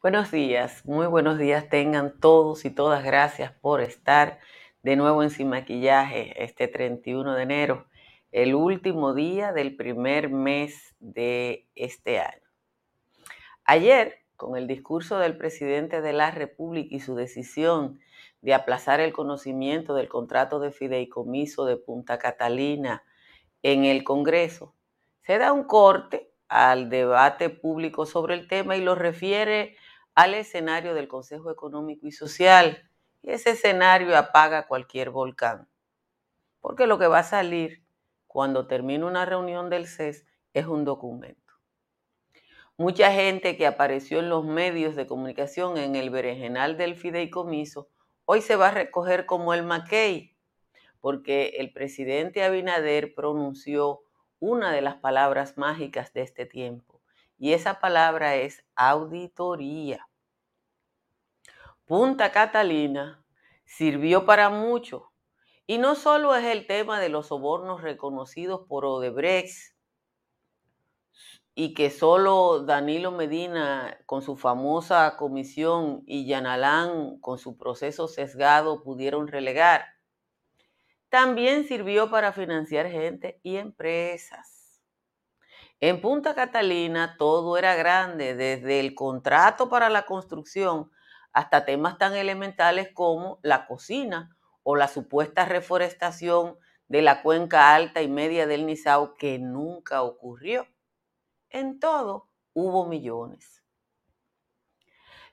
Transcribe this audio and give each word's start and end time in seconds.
Buenos 0.00 0.30
días, 0.30 0.86
muy 0.86 1.08
buenos 1.08 1.38
días 1.38 1.68
tengan 1.68 2.20
todos 2.20 2.64
y 2.64 2.70
todas. 2.70 3.02
Gracias 3.02 3.50
por 3.50 3.80
estar 3.80 4.38
de 4.84 4.94
nuevo 4.94 5.24
en 5.24 5.30
Sin 5.30 5.48
Maquillaje 5.48 6.44
este 6.44 6.68
31 6.68 7.34
de 7.34 7.42
enero, 7.42 7.88
el 8.30 8.54
último 8.54 9.12
día 9.12 9.52
del 9.52 9.74
primer 9.74 10.30
mes 10.30 10.94
de 11.00 11.66
este 11.74 12.20
año. 12.20 12.46
Ayer, 13.64 14.20
con 14.36 14.56
el 14.56 14.68
discurso 14.68 15.18
del 15.18 15.36
presidente 15.36 16.00
de 16.00 16.12
la 16.12 16.30
República 16.30 16.94
y 16.94 17.00
su 17.00 17.16
decisión 17.16 17.98
de 18.40 18.54
aplazar 18.54 19.00
el 19.00 19.12
conocimiento 19.12 19.94
del 19.94 20.08
contrato 20.08 20.60
de 20.60 20.70
fideicomiso 20.70 21.64
de 21.64 21.76
Punta 21.76 22.20
Catalina 22.20 23.02
en 23.64 23.84
el 23.84 24.04
Congreso, 24.04 24.76
se 25.22 25.38
da 25.38 25.52
un 25.52 25.64
corte 25.64 26.30
al 26.46 26.88
debate 26.88 27.50
público 27.50 28.06
sobre 28.06 28.34
el 28.34 28.46
tema 28.46 28.76
y 28.76 28.80
lo 28.80 28.94
refiere 28.94 29.76
al 30.18 30.34
escenario 30.34 30.94
del 30.94 31.06
Consejo 31.06 31.48
Económico 31.48 32.08
y 32.08 32.10
Social. 32.10 32.90
Y 33.22 33.30
ese 33.30 33.50
escenario 33.50 34.16
apaga 34.16 34.66
cualquier 34.66 35.10
volcán, 35.10 35.68
porque 36.60 36.88
lo 36.88 36.98
que 36.98 37.06
va 37.06 37.20
a 37.20 37.22
salir 37.22 37.84
cuando 38.26 38.66
termine 38.66 39.04
una 39.04 39.26
reunión 39.26 39.70
del 39.70 39.86
CES 39.86 40.26
es 40.54 40.66
un 40.66 40.84
documento. 40.84 41.54
Mucha 42.76 43.12
gente 43.12 43.56
que 43.56 43.68
apareció 43.68 44.18
en 44.18 44.28
los 44.28 44.44
medios 44.44 44.96
de 44.96 45.06
comunicación 45.06 45.76
en 45.76 45.94
el 45.94 46.10
berenjenal 46.10 46.76
del 46.76 46.96
fideicomiso, 46.96 47.88
hoy 48.24 48.40
se 48.40 48.56
va 48.56 48.68
a 48.68 48.72
recoger 48.72 49.24
como 49.24 49.54
el 49.54 49.62
maquey, 49.62 50.36
porque 51.00 51.54
el 51.58 51.72
presidente 51.72 52.42
Abinader 52.42 53.14
pronunció 53.14 54.00
una 54.40 54.72
de 54.72 54.80
las 54.80 54.96
palabras 54.96 55.56
mágicas 55.56 56.12
de 56.12 56.22
este 56.22 56.44
tiempo, 56.44 57.00
y 57.38 57.52
esa 57.52 57.78
palabra 57.78 58.34
es 58.34 58.64
auditoría. 58.74 60.07
Punta 61.88 62.30
Catalina 62.30 63.24
sirvió 63.64 64.24
para 64.26 64.50
mucho, 64.50 65.10
y 65.66 65.78
no 65.78 65.96
solo 65.96 66.36
es 66.36 66.44
el 66.44 66.66
tema 66.66 67.00
de 67.00 67.08
los 67.08 67.28
sobornos 67.28 67.82
reconocidos 67.82 68.66
por 68.68 68.84
Odebrecht, 68.84 69.74
y 71.54 71.74
que 71.74 71.90
solo 71.90 72.60
Danilo 72.60 73.10
Medina 73.10 73.98
con 74.06 74.22
su 74.22 74.36
famosa 74.36 75.16
comisión 75.16 76.02
y 76.06 76.26
Yanalán 76.26 77.18
con 77.18 77.38
su 77.38 77.56
proceso 77.56 78.06
sesgado 78.06 78.84
pudieron 78.84 79.26
relegar 79.26 79.98
también 81.08 81.66
sirvió 81.66 82.10
para 82.10 82.32
financiar 82.32 82.90
gente 82.90 83.40
y 83.42 83.56
empresas. 83.56 84.82
En 85.80 86.00
Punta 86.00 86.34
Catalina 86.34 87.16
todo 87.18 87.56
era 87.56 87.74
grande, 87.76 88.34
desde 88.34 88.80
el 88.80 88.94
contrato 88.94 89.68
para 89.68 89.88
la 89.88 90.04
construcción 90.04 90.90
hasta 91.32 91.64
temas 91.64 91.98
tan 91.98 92.14
elementales 92.14 92.88
como 92.92 93.38
la 93.42 93.66
cocina 93.66 94.36
o 94.62 94.76
la 94.76 94.88
supuesta 94.88 95.44
reforestación 95.44 96.56
de 96.88 97.02
la 97.02 97.22
cuenca 97.22 97.74
alta 97.74 98.02
y 98.02 98.08
media 98.08 98.46
del 98.46 98.66
Nizao 98.66 99.14
que 99.14 99.38
nunca 99.38 100.02
ocurrió. 100.02 100.66
En 101.50 101.80
todo 101.80 102.28
hubo 102.54 102.86
millones. 102.86 103.62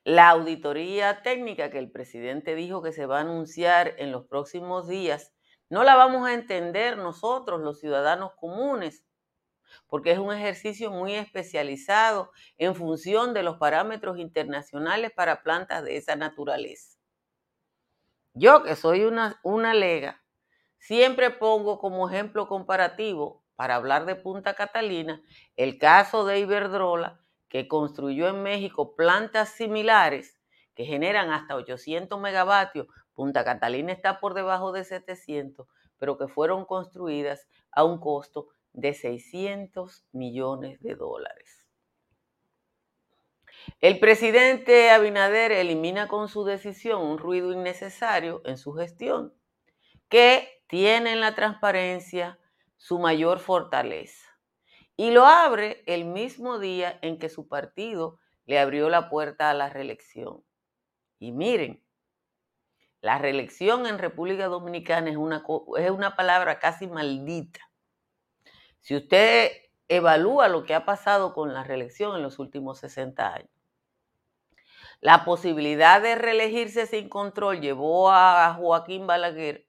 La 0.03 0.29
auditoría 0.29 1.23
técnica 1.23 1.71
que 1.71 1.79
el 1.79 1.91
presidente 1.91 2.53
dijo 2.53 2.83
que 2.83 2.91
se 2.91 3.07
va 3.07 3.17
a 3.17 3.21
anunciar 3.21 3.95
en 3.97 4.11
los 4.11 4.25
próximos 4.25 4.87
días 4.87 5.33
no 5.69 5.83
la 5.83 5.95
vamos 5.95 6.27
a 6.27 6.33
entender 6.33 6.97
nosotros, 6.97 7.59
los 7.59 7.79
ciudadanos 7.79 8.33
comunes, 8.35 9.03
porque 9.87 10.11
es 10.11 10.19
un 10.19 10.33
ejercicio 10.33 10.91
muy 10.91 11.13
especializado 11.15 12.31
en 12.57 12.75
función 12.75 13.33
de 13.33 13.43
los 13.43 13.57
parámetros 13.57 14.17
internacionales 14.17 15.11
para 15.15 15.43
plantas 15.43 15.83
de 15.83 15.97
esa 15.97 16.15
naturaleza. 16.15 16.97
Yo, 18.33 18.63
que 18.63 18.75
soy 18.75 19.03
una, 19.03 19.39
una 19.43 19.73
lega, 19.73 20.21
siempre 20.77 21.29
pongo 21.29 21.79
como 21.79 22.09
ejemplo 22.09 22.47
comparativo, 22.47 23.43
para 23.55 23.75
hablar 23.75 24.05
de 24.05 24.15
Punta 24.15 24.53
Catalina, 24.53 25.21
el 25.55 25.77
caso 25.77 26.25
de 26.25 26.39
Iberdrola, 26.39 27.21
que 27.47 27.69
construyó 27.69 28.27
en 28.27 28.43
México 28.43 28.95
plantas 28.97 29.49
similares 29.49 30.41
que 30.73 30.83
generan 30.83 31.31
hasta 31.31 31.55
800 31.55 32.19
megavatios 32.19 32.87
Punta 33.15 33.45
Catalina 33.45 33.93
está 33.93 34.19
por 34.19 34.33
debajo 34.33 34.73
de 34.73 34.83
700, 34.83 35.65
pero 35.97 36.17
que 36.17 36.27
fueron 36.27 36.65
construidas 36.65 37.47
a 37.71 37.85
un 37.85 37.97
costo 37.97 38.49
de 38.75 38.93
600 38.93 40.05
millones 40.11 40.79
de 40.81 40.95
dólares. 40.95 41.65
El 43.81 43.99
presidente 43.99 44.91
Abinader 44.91 45.51
elimina 45.51 46.07
con 46.07 46.27
su 46.27 46.43
decisión 46.43 47.01
un 47.01 47.17
ruido 47.17 47.51
innecesario 47.51 48.41
en 48.45 48.57
su 48.57 48.73
gestión, 48.73 49.33
que 50.09 50.63
tiene 50.67 51.13
en 51.13 51.21
la 51.21 51.35
transparencia 51.35 52.37
su 52.77 52.99
mayor 52.99 53.39
fortaleza, 53.39 54.37
y 54.95 55.11
lo 55.11 55.25
abre 55.25 55.83
el 55.87 56.05
mismo 56.05 56.59
día 56.59 56.99
en 57.01 57.17
que 57.17 57.29
su 57.29 57.47
partido 57.47 58.19
le 58.45 58.59
abrió 58.59 58.89
la 58.89 59.09
puerta 59.09 59.49
a 59.49 59.53
la 59.53 59.69
reelección. 59.69 60.43
Y 61.17 61.31
miren, 61.31 61.83
la 63.01 63.17
reelección 63.17 63.87
en 63.87 63.99
República 63.99 64.47
Dominicana 64.47 65.09
es 65.09 65.17
una, 65.17 65.43
es 65.77 65.91
una 65.91 66.15
palabra 66.15 66.59
casi 66.59 66.87
maldita. 66.87 67.61
Si 68.85 68.95
usted 68.95 69.49
evalúa 69.87 70.47
lo 70.47 70.63
que 70.63 70.75
ha 70.75 70.85
pasado 70.85 71.33
con 71.33 71.55
la 71.55 71.63
reelección 71.63 72.15
en 72.15 72.21
los 72.21 72.37
últimos 72.37 72.77
60 72.77 73.33
años, 73.33 73.49
la 75.01 75.25
posibilidad 75.25 75.99
de 76.03 76.13
reelegirse 76.13 76.85
sin 76.85 77.09
control 77.09 77.61
llevó 77.61 78.11
a 78.11 78.53
Joaquín 78.53 79.07
Balaguer 79.07 79.65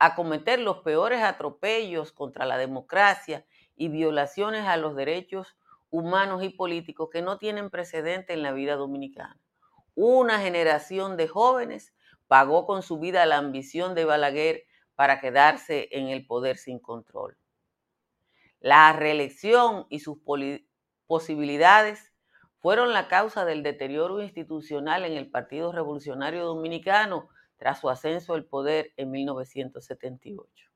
a 0.00 0.16
cometer 0.16 0.58
los 0.58 0.78
peores 0.78 1.22
atropellos 1.22 2.10
contra 2.10 2.44
la 2.44 2.58
democracia 2.58 3.46
y 3.76 3.86
violaciones 3.86 4.66
a 4.66 4.76
los 4.76 4.96
derechos 4.96 5.56
humanos 5.88 6.42
y 6.42 6.48
políticos 6.48 7.08
que 7.12 7.22
no 7.22 7.38
tienen 7.38 7.70
precedente 7.70 8.32
en 8.32 8.42
la 8.42 8.50
vida 8.50 8.74
dominicana. 8.74 9.38
Una 9.94 10.40
generación 10.40 11.16
de 11.16 11.28
jóvenes 11.28 11.94
pagó 12.26 12.66
con 12.66 12.82
su 12.82 12.98
vida 12.98 13.26
la 13.26 13.36
ambición 13.36 13.94
de 13.94 14.06
Balaguer 14.06 14.64
para 14.96 15.20
quedarse 15.20 15.88
en 15.92 16.08
el 16.08 16.26
poder 16.26 16.56
sin 16.56 16.80
control. 16.80 17.38
La 18.66 18.92
reelección 18.92 19.86
y 19.90 20.00
sus 20.00 20.18
posibilidades 21.06 22.12
fueron 22.58 22.92
la 22.92 23.06
causa 23.06 23.44
del 23.44 23.62
deterioro 23.62 24.20
institucional 24.20 25.04
en 25.04 25.12
el 25.12 25.30
Partido 25.30 25.70
Revolucionario 25.70 26.44
Dominicano 26.44 27.28
tras 27.58 27.78
su 27.78 27.88
ascenso 27.88 28.34
al 28.34 28.44
poder 28.44 28.92
en 28.96 29.12
1978. 29.12 30.68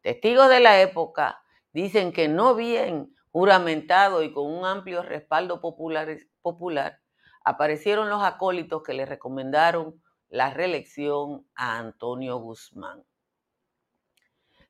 Testigos 0.00 0.48
de 0.48 0.58
la 0.58 0.80
época 0.80 1.40
dicen 1.72 2.12
que 2.12 2.26
no 2.26 2.56
bien 2.56 3.14
juramentado 3.30 4.24
y 4.24 4.32
con 4.32 4.50
un 4.50 4.64
amplio 4.64 5.04
respaldo 5.04 5.60
popular, 5.60 7.00
aparecieron 7.44 8.10
los 8.10 8.24
acólitos 8.24 8.82
que 8.82 8.94
le 8.94 9.06
recomendaron 9.06 10.02
la 10.30 10.52
reelección 10.52 11.46
a 11.54 11.78
Antonio 11.78 12.38
Guzmán. 12.38 13.04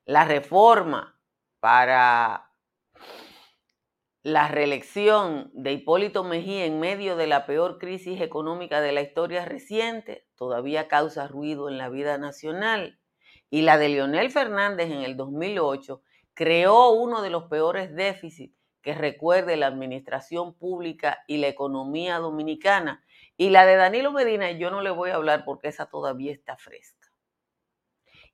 La 0.05 0.25
reforma 0.25 1.17
para 1.59 2.50
la 4.23 4.47
reelección 4.47 5.49
de 5.53 5.73
Hipólito 5.73 6.23
Mejía 6.23 6.65
en 6.65 6.79
medio 6.79 7.15
de 7.15 7.25
la 7.25 7.47
peor 7.47 7.79
crisis 7.79 8.21
económica 8.21 8.79
de 8.79 8.91
la 8.91 9.01
historia 9.01 9.45
reciente 9.45 10.27
todavía 10.35 10.87
causa 10.87 11.27
ruido 11.27 11.69
en 11.69 11.79
la 11.79 11.89
vida 11.89 12.19
nacional. 12.19 12.99
Y 13.49 13.63
la 13.63 13.79
de 13.79 13.89
Leonel 13.89 14.29
Fernández 14.29 14.91
en 14.91 15.01
el 15.01 15.17
2008 15.17 16.03
creó 16.35 16.91
uno 16.91 17.23
de 17.23 17.31
los 17.31 17.45
peores 17.45 17.95
déficits 17.95 18.55
que 18.83 18.93
recuerde 18.93 19.57
la 19.57 19.67
administración 19.67 20.53
pública 20.53 21.23
y 21.27 21.37
la 21.37 21.47
economía 21.47 22.17
dominicana 22.17 23.03
y 23.37 23.49
la 23.49 23.65
de 23.65 23.75
Danilo 23.75 24.11
Medina, 24.11 24.51
yo 24.51 24.69
no 24.69 24.81
le 24.81 24.91
voy 24.91 25.09
a 25.09 25.15
hablar 25.15 25.45
porque 25.45 25.67
esa 25.67 25.87
todavía 25.87 26.31
está 26.31 26.57
fresca. 26.57 27.09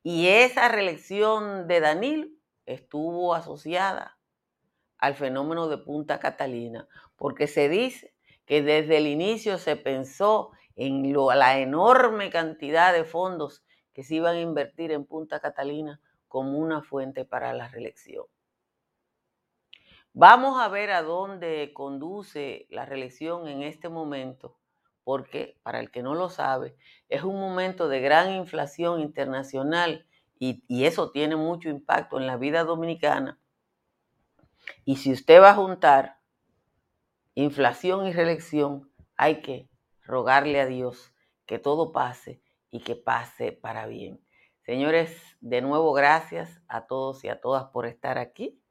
Y 0.03 0.27
esa 0.27 0.67
reelección 0.67 1.67
de 1.67 1.79
Danilo 1.79 2.27
estuvo 2.65 3.33
asociada 3.33 4.16
al 4.97 5.15
fenómeno 5.15 5.67
de 5.67 5.77
Punta 5.77 6.19
Catalina, 6.19 6.87
porque 7.15 7.47
se 7.47 7.69
dice 7.69 8.13
que 8.45 8.61
desde 8.61 8.97
el 8.97 9.07
inicio 9.07 9.57
se 9.57 9.75
pensó 9.75 10.51
en 10.75 11.13
la 11.13 11.59
enorme 11.59 12.29
cantidad 12.29 12.93
de 12.93 13.03
fondos 13.03 13.63
que 13.93 14.03
se 14.03 14.15
iban 14.15 14.35
a 14.35 14.41
invertir 14.41 14.91
en 14.91 15.05
Punta 15.05 15.39
Catalina 15.39 15.99
como 16.27 16.57
una 16.57 16.83
fuente 16.83 17.25
para 17.25 17.53
la 17.53 17.67
reelección. 17.67 18.25
Vamos 20.13 20.59
a 20.59 20.67
ver 20.67 20.91
a 20.91 21.03
dónde 21.03 21.71
conduce 21.73 22.65
la 22.69 22.85
reelección 22.85 23.47
en 23.47 23.61
este 23.61 23.89
momento, 23.89 24.57
porque, 25.03 25.57
para 25.61 25.79
el 25.79 25.91
que 25.91 26.01
no 26.01 26.15
lo 26.15 26.29
sabe, 26.29 26.75
es 27.07 27.23
un 27.23 27.39
momento 27.39 27.87
de 27.87 28.01
gran 28.01 28.33
inflación 28.33 28.99
internacional 28.99 30.07
y, 30.39 30.63
eso 30.85 31.11
tiene 31.11 31.35
mucho 31.35 31.69
impacto 31.69 32.17
en 32.17 32.27
la 32.27 32.37
vida 32.37 32.63
dominicana. 32.63 33.39
Y 34.85 34.97
si 34.97 35.11
usted 35.11 35.41
va 35.41 35.51
a 35.51 35.55
juntar 35.55 36.19
inflación 37.35 38.07
y 38.07 38.13
reelección, 38.13 38.91
hay 39.15 39.41
que 39.41 39.69
rogarle 40.03 40.59
a 40.61 40.65
Dios 40.65 41.13
que 41.45 41.59
todo 41.59 41.91
pase 41.91 42.41
y 42.69 42.81
que 42.81 42.95
pase 42.95 43.51
para 43.51 43.87
bien. 43.87 44.21
Señores, 44.61 45.37
de 45.39 45.61
nuevo 45.61 45.93
gracias 45.93 46.61
a 46.67 46.87
todos 46.87 47.23
y 47.23 47.29
a 47.29 47.39
todas 47.39 47.65
por 47.65 47.85
estar 47.85 48.17
aquí. 48.17 48.61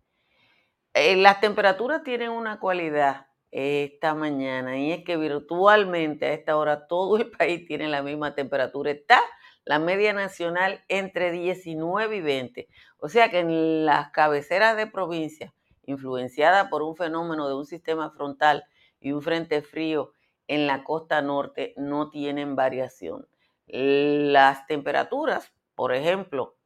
Eh, 0.95 1.17
las 1.17 1.41
temperaturas 1.41 2.03
tienen 2.03 2.31
una 2.31 2.59
cualidad 2.59 3.27
esta 3.51 4.15
mañana 4.15 4.79
y 4.79 4.93
es 4.93 5.05
que 5.05 5.17
virtualmente 5.17 6.27
a 6.27 6.33
esta 6.33 6.57
hora 6.57 6.87
todo 6.87 7.17
el 7.17 7.31
país 7.31 7.67
tiene 7.67 7.89
la 7.89 8.03
misma 8.03 8.35
temperatura. 8.35 8.91
Está 8.91 9.21
la 9.65 9.79
media 9.79 10.13
nacional 10.13 10.85
entre 10.89 11.33
19 11.33 12.17
y 12.17 12.21
20. 12.21 12.69
O 12.99 13.09
sea 13.09 13.31
que 13.31 13.41
en 13.41 13.87
las 13.87 14.11
cabeceras 14.11 14.77
de 14.77 14.87
provincia, 14.87 15.55
influenciada 15.87 16.69
por 16.69 16.83
un 16.83 16.97
fenómeno 16.97 17.49
de 17.49 17.55
un 17.55 17.65
sistema 17.65 18.11
frontal 18.11 18.65
y 19.01 19.13
un 19.13 19.23
frente 19.23 19.63
frío 19.63 20.13
en 20.49 20.67
la 20.67 20.85
costa 20.85 21.23
norte 21.23 21.75
no 21.77 22.11
tienen 22.11 22.57
variación. 22.57 23.27
Las 23.67 24.67
temperaturas, 24.67 25.53
por 25.75 25.93
ejemplo, 25.95 26.57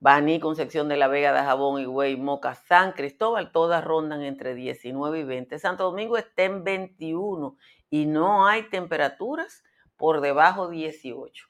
Baní, 0.00 0.38
Concepción 0.38 0.88
de 0.88 0.96
la 0.96 1.08
Vega 1.08 1.32
de 1.32 1.40
Jabón, 1.40 1.80
Higüey, 1.80 2.16
Moca, 2.16 2.54
San 2.54 2.92
Cristóbal, 2.92 3.50
todas 3.50 3.84
rondan 3.84 4.22
entre 4.22 4.54
19 4.54 5.20
y 5.20 5.24
20. 5.24 5.58
Santo 5.58 5.84
Domingo 5.84 6.16
está 6.16 6.44
en 6.44 6.62
21 6.62 7.56
y 7.90 8.06
no 8.06 8.46
hay 8.46 8.68
temperaturas 8.68 9.64
por 9.96 10.20
debajo 10.20 10.68
de 10.68 10.76
18. 10.76 11.46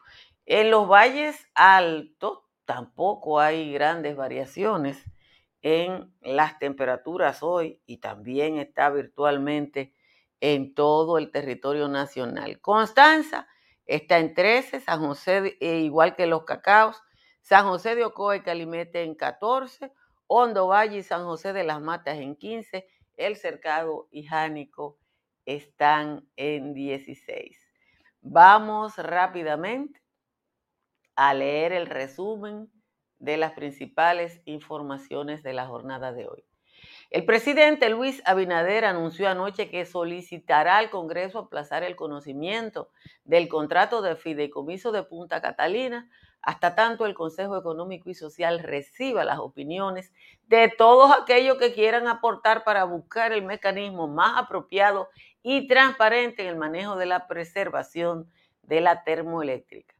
En 0.46 0.70
los 0.70 0.88
valles 0.88 1.46
altos 1.54 2.40
tampoco 2.64 3.38
hay 3.38 3.70
grandes 3.72 4.16
variaciones 4.16 5.04
en 5.62 6.12
las 6.20 6.58
temperaturas 6.58 7.42
hoy 7.42 7.80
y 7.86 7.98
también 7.98 8.58
está 8.58 8.90
virtualmente 8.90 9.94
en 10.40 10.74
todo 10.74 11.18
el 11.18 11.30
territorio 11.30 11.88
nacional. 11.88 12.60
Constanza 12.60 13.48
está 13.86 14.18
en 14.18 14.34
13, 14.34 14.80
San 14.80 15.00
José, 15.00 15.56
eh, 15.60 15.78
igual 15.80 16.14
que 16.14 16.26
los 16.26 16.44
cacaos, 16.44 17.02
San 17.40 17.66
José 17.66 17.94
de 17.94 18.04
Ocoa 18.04 18.36
y 18.36 18.42
Calimete 18.42 19.02
en 19.02 19.14
14, 19.14 19.92
Hondo 20.26 20.68
Valle 20.68 20.98
y 20.98 21.02
San 21.02 21.24
José 21.24 21.52
de 21.52 21.64
las 21.64 21.80
Matas 21.80 22.18
en 22.18 22.36
15, 22.36 22.86
El 23.16 23.36
Cercado 23.36 24.08
y 24.10 24.24
Jánico 24.24 24.98
están 25.46 26.28
en 26.36 26.74
16. 26.74 27.58
Vamos 28.20 28.96
rápidamente 28.98 30.02
a 31.16 31.32
leer 31.32 31.72
el 31.72 31.86
resumen 31.86 32.70
de 33.18 33.36
las 33.36 33.52
principales 33.52 34.40
informaciones 34.44 35.42
de 35.42 35.52
la 35.52 35.66
jornada 35.66 36.12
de 36.12 36.26
hoy. 36.28 36.44
El 37.10 37.24
presidente 37.24 37.88
Luis 37.88 38.22
Abinader 38.26 38.84
anunció 38.84 39.28
anoche 39.28 39.70
que 39.70 39.86
solicitará 39.86 40.76
al 40.76 40.90
Congreso 40.90 41.38
aplazar 41.38 41.82
el 41.82 41.96
conocimiento 41.96 42.90
del 43.24 43.48
contrato 43.48 44.02
de 44.02 44.14
fideicomiso 44.14 44.92
de 44.92 45.02
Punta 45.02 45.40
Catalina 45.40 46.10
hasta 46.42 46.74
tanto 46.74 47.06
el 47.06 47.14
Consejo 47.14 47.56
Económico 47.56 48.10
y 48.10 48.14
Social 48.14 48.60
reciba 48.60 49.24
las 49.24 49.38
opiniones 49.38 50.12
de 50.46 50.68
todos 50.68 51.10
aquellos 51.20 51.58
que 51.58 51.72
quieran 51.72 52.06
aportar 52.06 52.62
para 52.62 52.84
buscar 52.84 53.32
el 53.32 53.42
mecanismo 53.42 54.06
más 54.06 54.38
apropiado 54.38 55.08
y 55.42 55.66
transparente 55.66 56.42
en 56.42 56.48
el 56.48 56.56
manejo 56.56 56.96
de 56.96 57.06
la 57.06 57.26
preservación 57.26 58.30
de 58.62 58.80
la 58.80 59.02
termoeléctrica. 59.02 59.97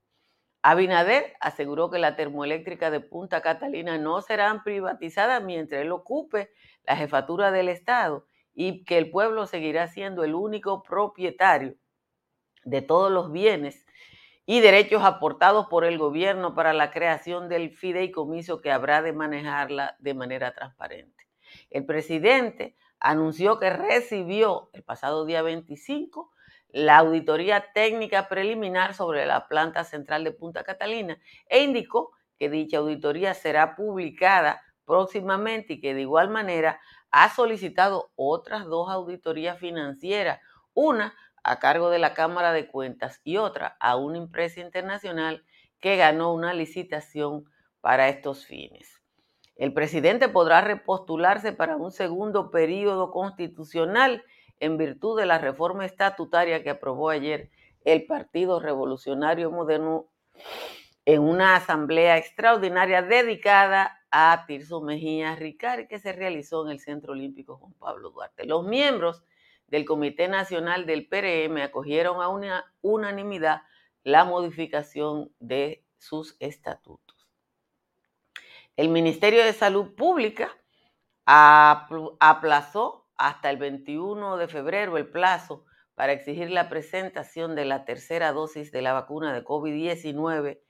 Abinader 0.62 1.34
aseguró 1.40 1.90
que 1.90 1.98
la 1.98 2.16
termoeléctrica 2.16 2.90
de 2.90 3.00
Punta 3.00 3.40
Catalina 3.42 3.96
no 3.98 4.20
será 4.22 4.62
privatizada 4.64 5.40
mientras 5.40 5.82
él 5.82 5.92
ocupe 5.92 6.50
la 6.84 6.96
jefatura 6.96 7.50
del 7.50 7.68
Estado 7.68 8.26
y 8.54 8.84
que 8.84 8.98
el 8.98 9.10
pueblo 9.10 9.46
seguirá 9.46 9.86
siendo 9.86 10.24
el 10.24 10.34
único 10.34 10.82
propietario 10.82 11.76
de 12.64 12.82
todos 12.82 13.10
los 13.10 13.30
bienes 13.30 13.86
y 14.46 14.60
derechos 14.60 15.04
aportados 15.04 15.66
por 15.68 15.84
el 15.84 15.96
gobierno 15.96 16.54
para 16.54 16.72
la 16.72 16.90
creación 16.90 17.48
del 17.48 17.70
fideicomiso 17.70 18.60
que 18.60 18.72
habrá 18.72 19.00
de 19.02 19.12
manejarla 19.12 19.96
de 20.00 20.14
manera 20.14 20.54
transparente. 20.54 21.28
El 21.70 21.86
presidente 21.86 22.76
anunció 22.98 23.58
que 23.58 23.70
recibió 23.70 24.70
el 24.72 24.82
pasado 24.82 25.24
día 25.24 25.42
25 25.42 26.32
la 26.70 26.98
auditoría 26.98 27.72
técnica 27.72 28.28
preliminar 28.28 28.94
sobre 28.94 29.26
la 29.26 29.48
planta 29.48 29.84
central 29.84 30.24
de 30.24 30.32
Punta 30.32 30.64
Catalina 30.64 31.18
e 31.48 31.62
indicó 31.62 32.12
que 32.38 32.50
dicha 32.50 32.78
auditoría 32.78 33.34
será 33.34 33.74
publicada 33.74 34.62
próximamente 34.84 35.74
y 35.74 35.80
que 35.80 35.94
de 35.94 36.02
igual 36.02 36.28
manera 36.28 36.80
ha 37.10 37.34
solicitado 37.34 38.10
otras 38.16 38.64
dos 38.66 38.90
auditorías 38.90 39.58
financieras, 39.58 40.40
una 40.74 41.14
a 41.42 41.58
cargo 41.58 41.90
de 41.90 41.98
la 41.98 42.14
Cámara 42.14 42.52
de 42.52 42.68
Cuentas 42.68 43.20
y 43.24 43.38
otra 43.38 43.76
a 43.80 43.96
una 43.96 44.18
empresa 44.18 44.60
internacional 44.60 45.44
que 45.80 45.96
ganó 45.96 46.32
una 46.34 46.52
licitación 46.52 47.44
para 47.80 48.08
estos 48.08 48.44
fines. 48.44 49.00
El 49.56 49.72
presidente 49.72 50.28
podrá 50.28 50.60
repostularse 50.60 51.52
para 51.52 51.76
un 51.76 51.90
segundo 51.90 52.50
periodo 52.50 53.10
constitucional 53.10 54.24
en 54.60 54.76
virtud 54.76 55.18
de 55.18 55.26
la 55.26 55.38
reforma 55.38 55.84
estatutaria 55.84 56.62
que 56.62 56.70
aprobó 56.70 57.10
ayer 57.10 57.50
el 57.84 58.06
Partido 58.06 58.60
Revolucionario 58.60 59.50
Moderno 59.50 60.08
en 61.04 61.22
una 61.22 61.56
asamblea 61.56 62.18
extraordinaria 62.18 63.02
dedicada 63.02 63.98
a 64.10 64.44
Tirso 64.46 64.80
Mejía 64.80 65.36
Ricard 65.36 65.86
que 65.88 65.98
se 65.98 66.12
realizó 66.12 66.64
en 66.66 66.72
el 66.72 66.80
Centro 66.80 67.12
Olímpico 67.12 67.56
Juan 67.56 67.72
Pablo 67.74 68.10
Duarte. 68.10 68.44
Los 68.44 68.66
miembros 68.66 69.22
del 69.68 69.84
Comité 69.84 70.28
Nacional 70.28 70.86
del 70.86 71.06
PRM 71.06 71.58
acogieron 71.62 72.22
a 72.22 72.28
una 72.28 72.64
unanimidad 72.82 73.62
la 74.02 74.24
modificación 74.24 75.32
de 75.40 75.84
sus 75.98 76.36
estatutos. 76.40 77.28
El 78.76 78.88
Ministerio 78.90 79.44
de 79.44 79.52
Salud 79.52 79.94
Pública 79.94 80.56
aplazó 81.24 83.07
hasta 83.18 83.50
el 83.50 83.58
21 83.58 84.36
de 84.36 84.48
febrero 84.48 84.96
el 84.96 85.08
plazo 85.08 85.64
para 85.94 86.12
exigir 86.12 86.50
la 86.50 86.68
presentación 86.68 87.56
de 87.56 87.64
la 87.64 87.84
tercera 87.84 88.32
dosis 88.32 88.70
de 88.70 88.82
la 88.82 88.92
vacuna 88.92 89.34
de 89.34 89.44
COVID-19 89.44 90.60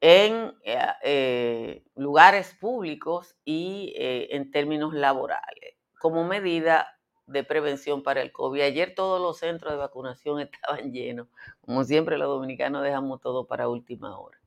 en 0.00 0.54
eh, 0.64 0.78
eh, 1.02 1.84
lugares 1.96 2.54
públicos 2.60 3.36
y 3.44 3.94
eh, 3.96 4.28
en 4.36 4.50
términos 4.50 4.92
laborales, 4.92 5.76
como 5.98 6.24
medida 6.24 6.86
de 7.26 7.42
prevención 7.42 8.02
para 8.02 8.22
el 8.22 8.30
COVID. 8.30 8.60
Ayer 8.60 8.94
todos 8.94 9.20
los 9.20 9.38
centros 9.38 9.72
de 9.72 9.78
vacunación 9.78 10.40
estaban 10.52 10.92
llenos. 10.92 11.28
Como 11.62 11.84
siempre, 11.84 12.18
los 12.18 12.28
dominicanos 12.28 12.82
dejamos 12.82 13.20
todo 13.20 13.46
para 13.46 13.68
última 13.68 14.18
hora. 14.18 14.38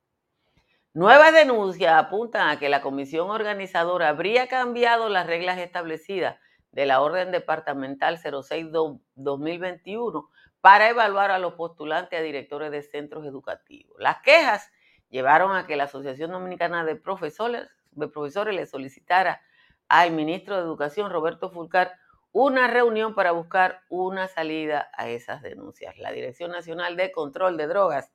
Nuevas 0.93 1.34
denuncias 1.34 1.93
apuntan 1.93 2.50
a 2.50 2.60
que 2.60 2.67
la 2.70 2.81
comisión 2.81 3.29
organizadora 3.29 4.10
habría 4.10 4.48
cambiado 4.48 5.08
las 5.08 5.25
reglas 5.25 5.58
establecidas 5.58 6.38
de 6.71 6.85
la 6.85 7.01
Orden 7.01 7.31
Departamental 7.31 8.19
06-2021 8.19 10.27
para 10.61 10.89
evaluar 10.89 11.31
a 11.31 11.39
los 11.39 11.53
postulantes 11.53 12.19
a 12.19 12.23
directores 12.23 12.71
de 12.71 12.83
centros 12.83 13.25
educativos. 13.25 13.95
Las 13.99 14.21
quejas 14.21 14.71
llevaron 15.09 15.55
a 15.55 15.65
que 15.65 15.75
la 15.75 15.85
Asociación 15.85 16.31
Dominicana 16.31 16.85
de 16.85 16.95
Profesores, 16.95 17.67
de 17.91 18.07
Profesores 18.07 18.55
le 18.55 18.65
solicitara 18.65 19.41
al 19.89 20.11
ministro 20.11 20.55
de 20.55 20.61
Educación, 20.61 21.11
Roberto 21.11 21.49
Fulcar, 21.49 21.97
una 22.31 22.67
reunión 22.67 23.13
para 23.13 23.31
buscar 23.31 23.81
una 23.89 24.29
salida 24.29 24.89
a 24.93 25.09
esas 25.09 25.41
denuncias. 25.41 25.97
La 25.97 26.13
Dirección 26.13 26.51
Nacional 26.51 26.95
de 26.95 27.11
Control 27.11 27.57
de 27.57 27.67
Drogas 27.67 28.09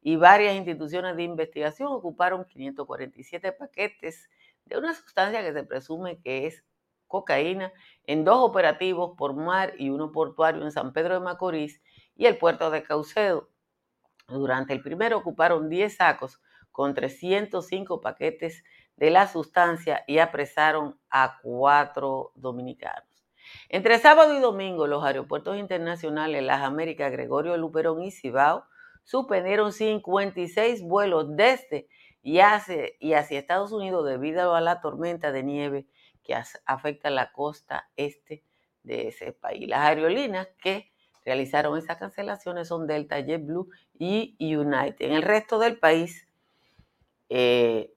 y 0.00 0.16
varias 0.16 0.54
instituciones 0.54 1.16
de 1.16 1.24
investigación 1.24 1.88
ocuparon 1.88 2.46
547 2.46 3.52
paquetes 3.52 4.30
de 4.64 4.78
una 4.78 4.94
sustancia 4.94 5.42
que 5.42 5.52
se 5.52 5.64
presume 5.64 6.18
que 6.20 6.46
es 6.46 6.64
cocaína 7.08 7.72
en 8.04 8.24
dos 8.24 8.38
operativos 8.38 9.14
por 9.16 9.34
mar 9.34 9.74
y 9.78 9.90
uno 9.90 10.12
portuario 10.12 10.62
en 10.62 10.70
San 10.70 10.92
Pedro 10.92 11.14
de 11.14 11.20
Macorís 11.20 11.82
y 12.14 12.26
el 12.26 12.38
puerto 12.38 12.70
de 12.70 12.82
Caucedo. 12.82 13.48
Durante 14.28 14.72
el 14.74 14.82
primero 14.82 15.18
ocuparon 15.18 15.68
10 15.68 15.96
sacos 15.96 16.40
con 16.70 16.94
305 16.94 18.00
paquetes 18.00 18.62
de 18.96 19.10
la 19.10 19.26
sustancia 19.26 20.04
y 20.06 20.18
apresaron 20.18 20.98
a 21.10 21.38
cuatro 21.42 22.32
dominicanos. 22.34 23.08
Entre 23.68 23.98
sábado 23.98 24.36
y 24.36 24.40
domingo, 24.40 24.86
los 24.86 25.04
aeropuertos 25.04 25.56
internacionales 25.56 26.42
Las 26.42 26.62
Américas, 26.62 27.10
Gregorio 27.10 27.56
Luperón 27.56 28.02
y 28.02 28.10
Cibao 28.10 28.64
suspendieron 29.04 29.72
56 29.72 30.82
vuelos 30.82 31.34
desde 31.34 31.88
y 32.22 32.40
hacia, 32.40 32.88
y 33.00 33.14
hacia 33.14 33.38
Estados 33.38 33.72
Unidos 33.72 34.06
debido 34.06 34.54
a 34.54 34.60
la 34.60 34.80
tormenta 34.80 35.32
de 35.32 35.42
nieve 35.42 35.86
que 36.28 36.36
afecta 36.66 37.08
la 37.08 37.32
costa 37.32 37.88
este 37.96 38.44
de 38.82 39.08
ese 39.08 39.32
país. 39.32 39.66
Las 39.66 39.80
aerolíneas 39.80 40.48
que 40.62 40.92
realizaron 41.24 41.78
esas 41.78 41.96
cancelaciones 41.96 42.68
son 42.68 42.86
Delta, 42.86 43.18
JetBlue 43.18 43.70
y 43.98 44.36
United. 44.38 45.00
En 45.00 45.12
el 45.12 45.22
resto 45.22 45.58
del 45.58 45.78
país, 45.78 46.28
eh, 47.30 47.94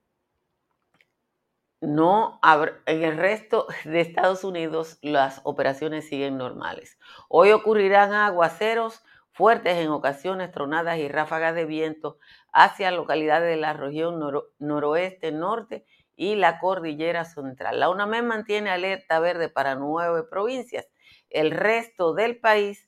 no 1.82 2.40
en 2.86 3.04
el 3.04 3.18
resto 3.18 3.68
de 3.84 4.00
Estados 4.00 4.46
Unidos 4.46 4.98
las 5.02 5.42
operaciones 5.44 6.08
siguen 6.08 6.38
normales. 6.38 6.98
Hoy 7.28 7.52
ocurrirán 7.52 8.14
aguaceros 8.14 9.04
fuertes 9.34 9.78
en 9.78 9.90
ocasiones, 9.90 10.52
tronadas 10.52 11.00
y 11.00 11.10
ráfagas 11.10 11.54
de 11.54 11.66
viento 11.66 12.18
hacia 12.54 12.92
localidades 12.92 13.50
de 13.50 13.58
la 13.58 13.74
región 13.74 14.22
noroeste, 14.60 15.34
norte 15.34 15.86
y 16.22 16.36
la 16.36 16.60
cordillera 16.60 17.26
central. 17.26 17.80
La 17.80 17.90
UNAMED 17.90 18.22
mantiene 18.22 18.70
alerta 18.70 19.20
verde 19.20 19.50
para 19.50 19.74
nueve 19.74 20.22
provincias. 20.22 20.88
El 21.32 21.50
resto 21.50 22.14
del 22.14 22.38
país 22.38 22.88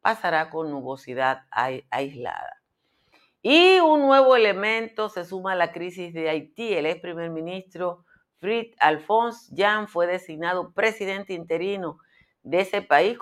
pasará 0.00 0.50
con 0.50 0.68
nubosidad 0.68 1.42
aislada. 1.52 2.60
Y 3.40 3.78
un 3.78 4.00
nuevo 4.00 4.34
elemento 4.34 5.08
se 5.10 5.24
suma 5.24 5.52
a 5.52 5.54
la 5.54 5.70
crisis 5.70 6.12
de 6.12 6.28
Haití. 6.28 6.74
El 6.74 6.86
ex 6.86 7.00
primer 7.00 7.30
ministro 7.30 8.04
Fritz 8.40 8.74
Alphonse 8.80 9.54
Jan 9.56 9.86
fue 9.86 10.08
designado 10.08 10.72
presidente 10.72 11.34
interino 11.34 11.98
de 12.42 12.62
ese 12.62 12.82
país 12.82 13.16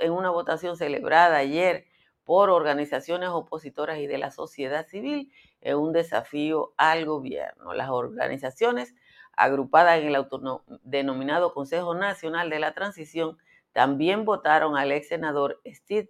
en 0.00 0.12
una 0.12 0.30
votación 0.30 0.76
celebrada 0.76 1.36
ayer 1.36 1.86
por 2.24 2.50
organizaciones 2.50 3.28
opositoras 3.28 3.98
y 4.00 4.08
de 4.08 4.18
la 4.18 4.32
sociedad 4.32 4.84
civil 4.88 5.30
en 5.66 5.78
un 5.78 5.92
desafío 5.92 6.74
al 6.76 7.06
gobierno. 7.06 7.74
Las 7.74 7.90
organizaciones 7.90 8.94
agrupadas 9.32 9.98
en 9.98 10.06
el 10.06 10.14
autodenominado 10.14 11.52
Consejo 11.52 11.92
Nacional 11.92 12.50
de 12.50 12.60
la 12.60 12.72
Transición 12.72 13.36
también 13.72 14.24
votaron 14.24 14.76
al 14.76 14.92
ex 14.92 15.08
senador 15.08 15.60
Steve 15.66 16.08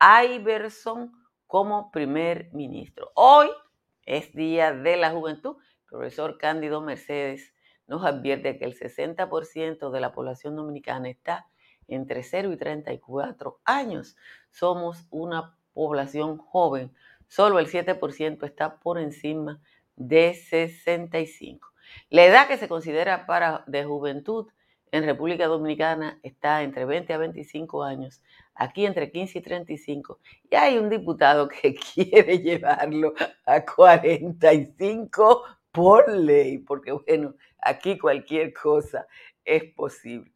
Iverson 0.00 1.12
como 1.46 1.90
primer 1.90 2.50
ministro. 2.54 3.12
Hoy 3.14 3.48
es 4.06 4.32
Día 4.32 4.72
de 4.72 4.96
la 4.96 5.10
Juventud. 5.10 5.56
El 5.58 5.88
profesor 5.90 6.38
Cándido 6.38 6.80
Mercedes 6.80 7.52
nos 7.86 8.02
advierte 8.02 8.56
que 8.56 8.64
el 8.64 8.78
60% 8.78 9.90
de 9.90 10.00
la 10.00 10.14
población 10.14 10.56
dominicana 10.56 11.10
está 11.10 11.46
entre 11.86 12.22
0 12.22 12.50
y 12.50 12.56
34 12.56 13.60
años. 13.66 14.16
Somos 14.50 15.06
una 15.10 15.54
población 15.74 16.38
joven. 16.38 16.94
Solo 17.28 17.58
el 17.58 17.66
7% 17.66 18.44
está 18.44 18.78
por 18.78 18.98
encima 18.98 19.60
de 19.96 20.34
65. 20.34 21.72
La 22.10 22.24
edad 22.24 22.48
que 22.48 22.58
se 22.58 22.68
considera 22.68 23.26
para 23.26 23.64
de 23.66 23.84
juventud 23.84 24.46
en 24.92 25.04
República 25.04 25.46
Dominicana 25.46 26.18
está 26.22 26.62
entre 26.62 26.84
20 26.84 27.12
a 27.12 27.18
25 27.18 27.82
años, 27.82 28.22
aquí 28.54 28.86
entre 28.86 29.10
15 29.10 29.38
y 29.38 29.42
35. 29.42 30.20
Y 30.50 30.54
hay 30.54 30.78
un 30.78 30.88
diputado 30.88 31.48
que 31.48 31.74
quiere 31.94 32.38
llevarlo 32.38 33.14
a 33.44 33.64
45 33.64 35.44
por 35.72 36.10
ley, 36.10 36.58
porque 36.58 36.92
bueno, 36.92 37.34
aquí 37.60 37.98
cualquier 37.98 38.52
cosa 38.52 39.06
es 39.44 39.64
posible. 39.74 40.32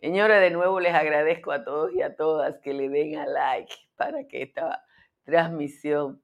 Señora, 0.00 0.38
de 0.38 0.50
nuevo 0.50 0.80
les 0.80 0.94
agradezco 0.94 1.50
a 1.50 1.64
todos 1.64 1.92
y 1.94 2.02
a 2.02 2.14
todas 2.14 2.58
que 2.58 2.74
le 2.74 2.88
den 2.90 3.16
a 3.16 3.26
like 3.26 3.74
para 3.96 4.28
que 4.28 4.42
esta 4.42 4.84
transmisión 5.24 6.22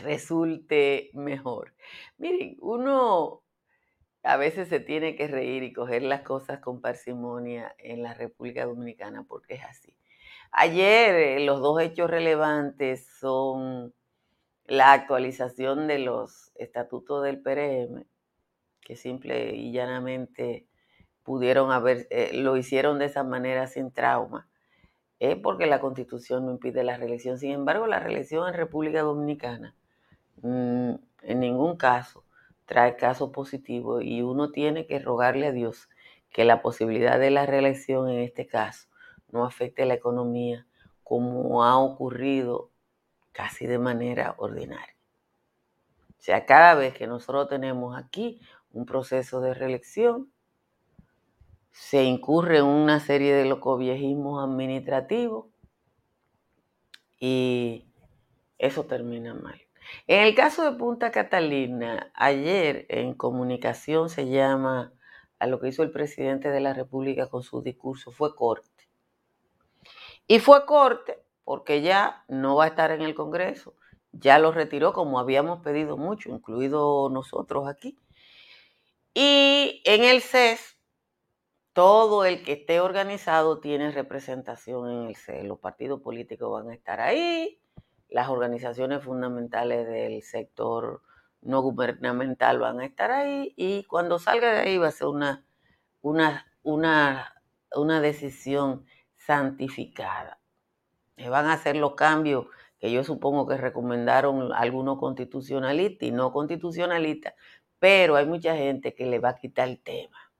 resulte 0.00 1.10
mejor. 1.14 1.74
Miren, 2.18 2.56
uno 2.60 3.42
a 4.22 4.36
veces 4.36 4.68
se 4.68 4.80
tiene 4.80 5.16
que 5.16 5.26
reír 5.26 5.62
y 5.62 5.72
coger 5.72 6.02
las 6.02 6.22
cosas 6.22 6.60
con 6.60 6.80
parsimonia 6.80 7.74
en 7.78 8.02
la 8.02 8.14
República 8.14 8.64
Dominicana 8.64 9.24
porque 9.28 9.54
es 9.54 9.64
así. 9.64 9.96
Ayer 10.52 11.14
eh, 11.14 11.44
los 11.44 11.60
dos 11.60 11.80
hechos 11.80 12.10
relevantes 12.10 13.06
son 13.18 13.94
la 14.64 14.92
actualización 14.92 15.88
de 15.88 15.98
los 15.98 16.52
estatutos 16.54 17.24
del 17.24 17.42
PRM, 17.42 18.04
que 18.80 18.96
simple 18.96 19.56
y 19.56 19.72
llanamente 19.72 20.66
pudieron 21.24 21.72
haber, 21.72 22.06
eh, 22.10 22.30
lo 22.34 22.56
hicieron 22.56 22.98
de 22.98 23.06
esa 23.06 23.24
manera 23.24 23.66
sin 23.66 23.92
trauma, 23.92 24.48
es 25.18 25.36
porque 25.36 25.66
la 25.66 25.80
constitución 25.80 26.46
no 26.46 26.52
impide 26.52 26.84
la 26.84 26.96
reelección. 26.96 27.38
Sin 27.38 27.52
embargo, 27.52 27.86
la 27.86 28.00
reelección 28.00 28.48
en 28.48 28.54
República 28.54 29.02
Dominicana 29.02 29.76
mm, 30.42 30.94
en 31.22 31.40
ningún 31.40 31.76
caso 31.76 32.24
trae 32.66 32.96
caso 32.96 33.32
positivo 33.32 34.00
y 34.00 34.22
uno 34.22 34.50
tiene 34.50 34.86
que 34.86 34.98
rogarle 34.98 35.46
a 35.46 35.52
Dios 35.52 35.88
que 36.30 36.44
la 36.44 36.62
posibilidad 36.62 37.18
de 37.18 37.30
la 37.30 37.46
reelección 37.46 38.08
en 38.08 38.20
este 38.20 38.46
caso 38.46 38.88
no 39.30 39.44
afecte 39.44 39.84
la 39.86 39.94
economía 39.94 40.66
como 41.02 41.64
ha 41.64 41.78
ocurrido 41.78 42.70
casi 43.32 43.66
de 43.66 43.78
manera 43.78 44.34
ordinaria. 44.38 44.96
O 46.18 46.22
sea, 46.24 46.46
cada 46.46 46.74
vez 46.74 46.94
que 46.94 47.06
nosotros 47.06 47.48
tenemos 47.48 47.96
aquí 47.96 48.40
un 48.72 48.86
proceso 48.86 49.40
de 49.40 49.54
reelección, 49.54 50.30
se 51.72 52.04
incurre 52.04 52.58
en 52.58 52.64
una 52.66 53.00
serie 53.00 53.34
de 53.34 53.46
locoviejismos 53.46 54.42
administrativos 54.44 55.46
y 57.18 57.86
eso 58.58 58.84
termina 58.84 59.34
mal. 59.34 59.60
En 60.06 60.22
el 60.22 60.34
caso 60.34 60.64
de 60.64 60.76
Punta 60.76 61.10
Catalina, 61.10 62.10
ayer 62.14 62.86
en 62.88 63.14
comunicación 63.14 64.08
se 64.08 64.28
llama 64.28 64.92
a 65.38 65.46
lo 65.46 65.60
que 65.60 65.68
hizo 65.68 65.82
el 65.82 65.90
presidente 65.90 66.50
de 66.50 66.60
la 66.60 66.72
República 66.72 67.28
con 67.28 67.42
su 67.42 67.62
discurso, 67.62 68.12
fue 68.12 68.34
corte. 68.34 68.88
Y 70.26 70.38
fue 70.38 70.64
corte 70.66 71.18
porque 71.44 71.82
ya 71.82 72.24
no 72.28 72.56
va 72.56 72.64
a 72.64 72.68
estar 72.68 72.92
en 72.92 73.02
el 73.02 73.14
Congreso, 73.14 73.74
ya 74.12 74.38
lo 74.38 74.52
retiró 74.52 74.92
como 74.92 75.18
habíamos 75.18 75.60
pedido 75.60 75.96
mucho, 75.96 76.30
incluido 76.30 77.08
nosotros 77.10 77.66
aquí. 77.68 77.98
Y 79.14 79.82
en 79.84 80.04
el 80.04 80.22
CES, 80.22 80.78
todo 81.72 82.24
el 82.24 82.44
que 82.44 82.52
esté 82.52 82.80
organizado 82.80 83.60
tiene 83.60 83.90
representación 83.90 84.90
en 84.90 85.08
el 85.08 85.16
CES. 85.16 85.44
Los 85.44 85.58
partidos 85.58 86.00
políticos 86.02 86.52
van 86.52 86.70
a 86.70 86.74
estar 86.74 87.00
ahí, 87.00 87.61
las 88.12 88.28
organizaciones 88.28 89.02
fundamentales 89.02 89.86
del 89.86 90.22
sector 90.22 91.02
no 91.40 91.62
gubernamental 91.62 92.58
van 92.58 92.80
a 92.80 92.84
estar 92.84 93.10
ahí 93.10 93.52
y 93.56 93.84
cuando 93.84 94.18
salga 94.18 94.52
de 94.52 94.60
ahí 94.60 94.78
va 94.78 94.88
a 94.88 94.92
ser 94.92 95.08
una, 95.08 95.44
una, 96.02 96.46
una, 96.62 97.42
una 97.74 98.00
decisión 98.00 98.84
santificada. 99.16 100.40
Se 101.16 101.28
van 101.28 101.46
a 101.46 101.54
hacer 101.54 101.76
los 101.76 101.94
cambios 101.94 102.46
que 102.78 102.92
yo 102.92 103.02
supongo 103.04 103.46
que 103.46 103.56
recomendaron 103.56 104.52
algunos 104.52 104.98
constitucionalistas 104.98 106.08
y 106.08 106.12
no 106.12 106.32
constitucionalistas, 106.32 107.34
pero 107.78 108.16
hay 108.16 108.26
mucha 108.26 108.56
gente 108.56 108.94
que 108.94 109.06
le 109.06 109.18
va 109.20 109.30
a 109.30 109.36
quitar 109.36 109.68
el 109.68 109.80
tema. 109.80 110.31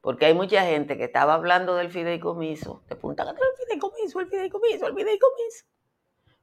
Porque 0.00 0.26
hay 0.26 0.34
mucha 0.34 0.64
gente 0.64 0.96
que 0.96 1.04
estaba 1.04 1.34
hablando 1.34 1.74
del 1.74 1.90
fideicomiso, 1.90 2.82
de 2.88 2.96
Punta 2.96 3.24
Cana, 3.24 3.38
el 3.38 3.66
fideicomiso, 3.66 4.20
el 4.20 4.26
fideicomiso, 4.28 4.86
el 4.86 4.94
fideicomiso, 4.94 5.64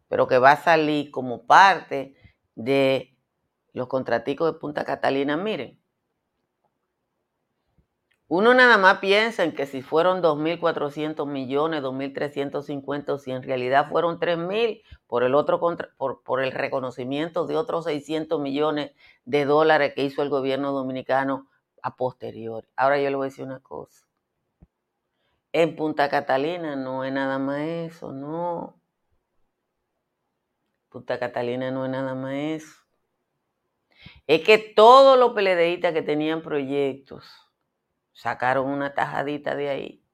pero 0.07 0.27
que 0.27 0.37
va 0.37 0.51
a 0.51 0.63
salir 0.63 1.11
como 1.11 1.45
parte 1.45 2.15
de 2.55 3.17
los 3.73 3.87
contraticos 3.87 4.53
de 4.53 4.59
Punta 4.59 4.85
Catalina. 4.85 5.37
Miren, 5.37 5.79
uno 8.27 8.55
nada 8.55 8.79
más 8.79 8.97
piensa 8.97 9.43
en 9.43 9.53
que 9.53 9.67
si 9.67 9.83
fueron 9.83 10.23
2.400 10.23 11.27
millones, 11.27 11.83
2.350, 11.83 13.09
o 13.09 13.17
si 13.19 13.31
en 13.31 13.43
realidad 13.43 13.87
fueron 13.87 14.19
3.000 14.19 14.81
por 15.05 15.23
el 15.23 15.33
por 16.23 16.43
el 16.43 16.51
reconocimiento 16.51 17.45
de 17.45 17.55
otros 17.55 17.85
600 17.85 18.41
millones 18.41 18.93
de 19.25 19.45
dólares 19.45 19.93
que 19.93 20.03
hizo 20.03 20.23
el 20.23 20.29
gobierno 20.29 20.71
dominicano 20.71 21.47
a 21.85 21.95
posteriori. 21.95 22.67
Ahora 22.75 22.99
yo 22.99 23.11
le 23.11 23.15
voy 23.15 23.27
a 23.27 23.29
decir 23.29 23.45
una 23.45 23.59
cosa. 23.59 24.07
En 25.51 25.75
Punta 25.75 26.09
Catalina 26.09 26.75
no 26.75 27.03
es 27.03 27.13
nada 27.13 27.37
más 27.37 27.61
eso, 27.61 28.11
no. 28.11 28.81
Punta 30.89 31.19
Catalina 31.19 31.69
no 31.69 31.85
es 31.85 31.91
nada 31.91 32.15
más 32.15 32.33
eso. 32.33 32.73
Es 34.25 34.41
que 34.43 34.57
todos 34.57 35.19
los 35.19 35.33
peledeístas 35.33 35.93
que 35.93 36.01
tenían 36.01 36.41
proyectos 36.41 37.31
sacaron 38.13 38.65
una 38.67 38.95
tajadita 38.95 39.53
de 39.53 39.69
ahí. 39.69 40.05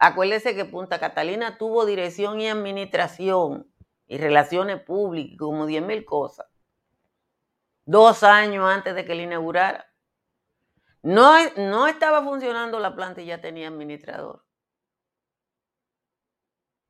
Acuérdese 0.00 0.56
que 0.56 0.64
Punta 0.64 0.98
Catalina 0.98 1.58
tuvo 1.58 1.86
dirección 1.86 2.40
y 2.40 2.48
administración 2.48 3.72
y 4.08 4.18
relaciones 4.18 4.80
públicas, 4.82 5.38
como 5.38 5.66
10 5.66 5.84
mil 5.84 6.04
cosas. 6.04 6.48
Dos 7.84 8.24
años 8.24 8.68
antes 8.68 8.96
de 8.96 9.04
que 9.04 9.14
le 9.14 9.22
inaugurara. 9.22 9.89
No, 11.02 11.36
no 11.56 11.86
estaba 11.86 12.22
funcionando 12.22 12.78
la 12.78 12.94
planta 12.94 13.22
y 13.22 13.26
ya 13.26 13.40
tenía 13.40 13.68
administrador. 13.68 14.44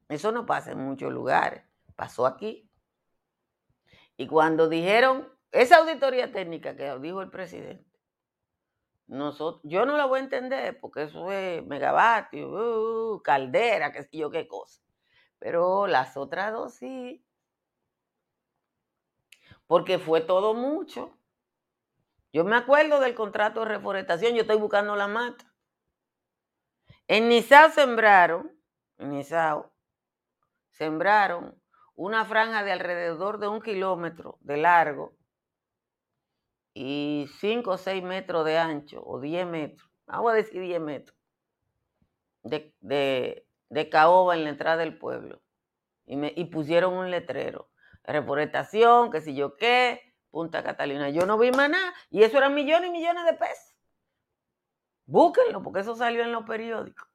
Eso 0.08 0.32
no 0.32 0.46
pasa 0.46 0.72
en 0.72 0.78
muchos 0.78 1.12
lugares. 1.12 1.64
Pasó 1.94 2.26
aquí. 2.26 2.68
Y 4.16 4.26
cuando 4.26 4.68
dijeron, 4.68 5.32
esa 5.52 5.78
auditoría 5.78 6.32
técnica 6.32 6.76
que 6.76 6.98
dijo 6.98 7.22
el 7.22 7.30
presidente, 7.30 7.90
yo 9.64 9.86
no 9.86 9.96
la 9.96 10.06
voy 10.06 10.20
a 10.20 10.22
entender 10.22 10.78
porque 10.78 11.04
eso 11.04 11.30
es 11.32 11.66
megavatio, 11.66 12.48
uh, 13.14 13.22
caldera, 13.22 13.92
qué 13.92 14.04
sé 14.04 14.18
yo 14.18 14.30
qué 14.30 14.46
cosa. 14.46 14.82
Pero 15.38 15.86
las 15.86 16.16
otras 16.16 16.52
dos 16.52 16.74
sí. 16.74 17.24
Porque 19.66 19.98
fue 19.98 20.20
todo 20.20 20.54
mucho. 20.54 21.16
Yo 22.32 22.44
me 22.44 22.56
acuerdo 22.56 23.00
del 23.00 23.14
contrato 23.14 23.60
de 23.60 23.66
reforestación, 23.66 24.34
yo 24.34 24.42
estoy 24.42 24.56
buscando 24.56 24.94
la 24.94 25.08
mata. 25.08 25.52
En 27.08 27.28
Nizao 27.28 27.70
sembraron, 27.70 28.52
en 28.98 29.24
sembraron 30.70 31.60
una 31.96 32.24
franja 32.24 32.62
de 32.62 32.70
alrededor 32.70 33.38
de 33.38 33.48
un 33.48 33.60
kilómetro 33.60 34.38
de 34.42 34.56
largo 34.58 35.16
y 36.72 37.28
5 37.40 37.72
o 37.72 37.76
6 37.76 38.02
metros 38.04 38.44
de 38.44 38.58
ancho, 38.58 39.02
o 39.04 39.18
10 39.20 39.46
metros, 39.46 39.90
vamos 40.06 40.30
a 40.32 40.36
decir 40.36 40.62
10 40.62 40.80
metros, 40.80 41.18
de, 42.42 43.44
caoba 43.90 44.36
en 44.36 44.44
la 44.44 44.50
entrada 44.50 44.76
del 44.76 44.96
pueblo. 44.96 45.42
Y, 46.06 46.40
y 46.40 46.44
pusieron 46.44 46.94
un 46.94 47.10
letrero, 47.10 47.70
reforestación, 48.04 49.10
qué 49.10 49.20
sé 49.20 49.34
yo 49.34 49.56
qué, 49.56 50.09
Punta 50.30 50.62
Catalina. 50.62 51.10
Yo 51.10 51.26
no 51.26 51.38
vi 51.38 51.50
más 51.50 51.68
nada, 51.68 51.92
y 52.10 52.22
eso 52.22 52.38
eran 52.38 52.54
millones 52.54 52.88
y 52.90 52.92
millones 52.92 53.24
de 53.24 53.34
pesos. 53.34 53.74
Búsquenlo, 55.06 55.62
porque 55.62 55.80
eso 55.80 55.96
salió 55.96 56.22
en 56.22 56.32
los 56.32 56.44
periódicos. 56.44 57.08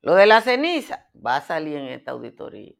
Lo 0.00 0.14
de 0.14 0.26
la 0.26 0.40
ceniza 0.40 1.08
va 1.14 1.36
a 1.36 1.40
salir 1.40 1.76
en 1.76 1.86
esta 1.86 2.10
auditoría, 2.10 2.74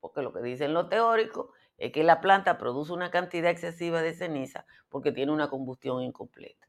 porque 0.00 0.22
lo 0.22 0.32
que 0.32 0.42
dicen 0.42 0.74
los 0.74 0.88
teóricos 0.88 1.50
es 1.76 1.90
que 1.90 2.04
la 2.04 2.20
planta 2.20 2.58
produce 2.58 2.92
una 2.92 3.10
cantidad 3.10 3.50
excesiva 3.50 4.02
de 4.02 4.14
ceniza 4.14 4.64
porque 4.88 5.10
tiene 5.10 5.32
una 5.32 5.50
combustión 5.50 6.02
incompleta. 6.02 6.68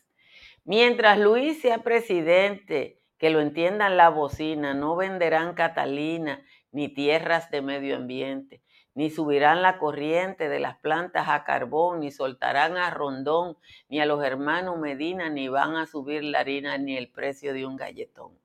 Mientras 0.64 1.20
Luis 1.20 1.62
sea 1.62 1.80
presidente, 1.80 3.02
que 3.18 3.32
lo 3.32 3.42
entiendan 3.42 3.98
la 3.98 4.08
bocina, 4.08 4.74
no 4.74 4.96
venderán 4.96 5.56
Catalina 5.56 6.42
ni 6.72 6.88
tierras 6.88 7.52
de 7.52 7.62
medio 7.62 7.98
ambiente, 7.98 8.62
ni 8.98 9.12
subirán 9.12 9.62
la 9.62 9.78
corriente 9.78 10.50
de 10.50 10.60
las 10.60 10.78
plantas 10.78 11.30
a 11.30 11.44
carbón, 11.44 12.00
ni 12.00 12.10
soltarán 12.10 12.78
a 12.78 12.90
Rondón, 12.90 13.56
ni 13.90 14.00
a 14.00 14.08
los 14.08 14.24
hermanos 14.24 14.80
Medina, 14.80 15.30
ni 15.30 15.50
van 15.50 15.76
a 15.76 15.86
subir 15.86 16.24
la 16.24 16.40
harina 16.40 16.80
ni 16.80 16.98
el 16.98 17.08
precio 17.08 17.54
de 17.54 17.68
un 17.68 17.76
galletón. 17.76 18.40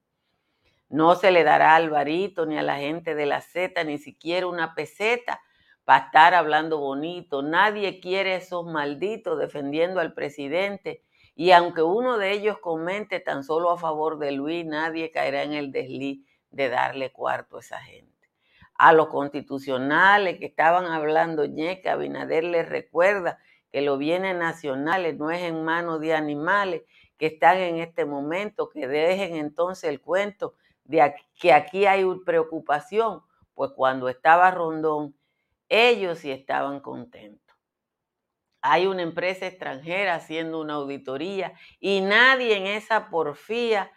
No 0.91 1.15
se 1.15 1.31
le 1.31 1.43
dará 1.43 1.75
al 1.75 1.89
varito 1.89 2.45
ni 2.45 2.59
a 2.59 2.63
la 2.63 2.77
gente 2.77 3.15
de 3.15 3.25
la 3.25 3.41
Z 3.41 3.83
ni 3.85 3.97
siquiera 3.97 4.47
una 4.47 4.75
peseta 4.75 5.41
para 5.87 6.05
estar 6.05 6.35
hablando 6.35 6.79
bonito. 6.81 7.41
Nadie 7.41 7.99
quiere 7.99 8.35
esos 8.35 8.67
malditos 8.67 9.39
defendiendo 9.39 10.01
al 10.01 10.13
presidente. 10.13 11.03
Y 11.35 11.53
aunque 11.53 11.81
uno 11.81 12.19
de 12.19 12.31
ellos 12.31 12.59
comente 12.59 13.21
tan 13.21 13.43
solo 13.43 13.71
a 13.71 13.79
favor 13.79 14.19
de 14.19 14.33
Luis, 14.33 14.67
nadie 14.67 15.13
caerá 15.13 15.45
en 15.45 15.55
el 15.55 15.73
desliz 15.73 16.27
de 16.51 16.69
darle 16.69 17.11
cuarto 17.11 17.57
a 17.57 17.61
esa 17.61 17.79
gente. 17.79 18.12
A 18.83 18.93
los 18.93 19.11
constitucionales 19.11 20.41
que 20.41 20.47
estaban 20.47 20.87
hablando, 20.87 21.47
Ñeca 21.47 21.93
Abinader 21.93 22.43
les 22.43 22.69
recuerda 22.69 23.39
que 23.71 23.81
los 23.81 23.97
bienes 23.97 24.35
nacionales 24.37 25.17
no 25.17 25.31
es 25.31 25.41
en 25.43 25.65
manos 25.65 26.01
de 26.01 26.15
animales 26.15 26.83
que 27.17 27.27
están 27.27 27.59
en 27.59 27.77
este 27.77 28.07
momento, 28.07 28.71
que 28.71 28.89
dejen 28.89 29.37
entonces 29.37 29.89
el 29.89 30.01
cuento 30.01 30.57
de 30.83 31.15
que 31.39 31.53
aquí 31.53 31.87
hay 31.87 32.05
preocupación, 32.27 33.23
pues 33.55 33.71
cuando 33.71 34.09
estaba 34.09 34.51
Rondón, 34.51 35.15
ellos 35.69 36.19
sí 36.19 36.33
estaban 36.33 36.81
contentos. 36.81 37.57
Hay 38.63 38.89
una 38.89 39.03
empresa 39.03 39.47
extranjera 39.47 40.17
haciendo 40.17 40.61
una 40.61 40.75
auditoría 40.75 41.53
y 41.79 42.01
nadie 42.01 42.57
en 42.57 42.67
esa 42.67 43.11
porfía 43.11 43.93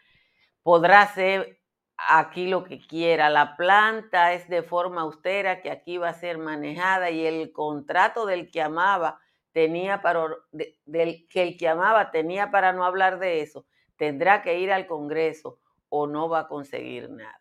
podrá 0.62 1.02
hacer 1.02 1.60
aquí 1.98 2.48
lo 2.48 2.64
que 2.64 2.80
quiera. 2.80 3.30
La 3.30 3.56
planta 3.56 4.34
es 4.34 4.48
de 4.50 4.64
forma 4.64 5.02
austera 5.02 5.62
que 5.62 5.72
aquí 5.72 5.98
va 5.98 6.10
a 6.10 6.14
ser 6.14 6.38
manejada 6.38 7.10
y 7.10 7.26
el 7.26 7.52
contrato 7.52 8.26
del 8.26 8.52
que 8.52 8.62
amaba 8.62 9.20
tenía 9.52 10.02
para 10.02 10.28
del 10.52 11.28
que 11.30 11.42
el 11.42 11.58
que 11.58 11.70
amaba 11.70 12.12
tenía 12.12 12.52
para 12.52 12.74
no 12.74 12.84
hablar 12.84 13.20
de 13.20 13.42
eso, 13.42 13.66
tendrá 13.96 14.42
que 14.42 14.60
ir 14.60 14.72
al 14.72 14.86
Congreso 14.88 15.60
o 15.90 16.08
no 16.08 16.28
va 16.28 16.42
a 16.42 16.48
conseguir 16.48 17.10
nada. 17.10 17.40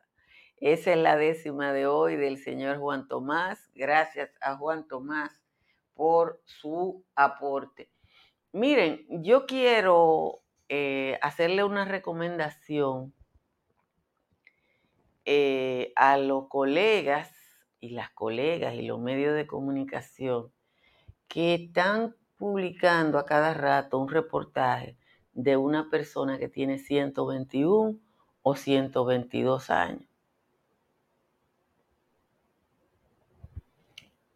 Esa 0.58 0.92
es 0.92 0.98
la 0.98 1.16
décima 1.16 1.72
de 1.72 1.86
hoy 1.86 2.16
del 2.16 2.38
señor 2.38 2.78
Juan 2.78 3.08
Tomás. 3.08 3.70
Gracias 3.74 4.30
a 4.40 4.56
Juan 4.56 4.86
Tomás 4.86 5.42
por 5.94 6.40
su 6.44 7.04
aporte. 7.16 7.90
Miren, 8.52 9.04
yo 9.08 9.46
quiero 9.46 10.42
eh, 10.68 11.18
hacerle 11.20 11.64
una 11.64 11.84
recomendación 11.84 13.12
eh, 15.24 15.92
a 15.96 16.16
los 16.18 16.48
colegas 16.48 17.32
y 17.80 17.90
las 17.90 18.10
colegas 18.10 18.74
y 18.74 18.82
los 18.82 19.00
medios 19.00 19.34
de 19.34 19.46
comunicación 19.46 20.52
que 21.28 21.54
están 21.54 22.16
publicando 22.36 23.18
a 23.18 23.26
cada 23.26 23.54
rato 23.54 23.98
un 23.98 24.08
reportaje 24.08 24.96
de 25.32 25.56
una 25.56 25.90
persona 25.90 26.38
que 26.38 26.48
tiene 26.48 26.78
121 26.78 27.98
o 28.42 28.54
122 28.54 29.70
años. 29.70 30.08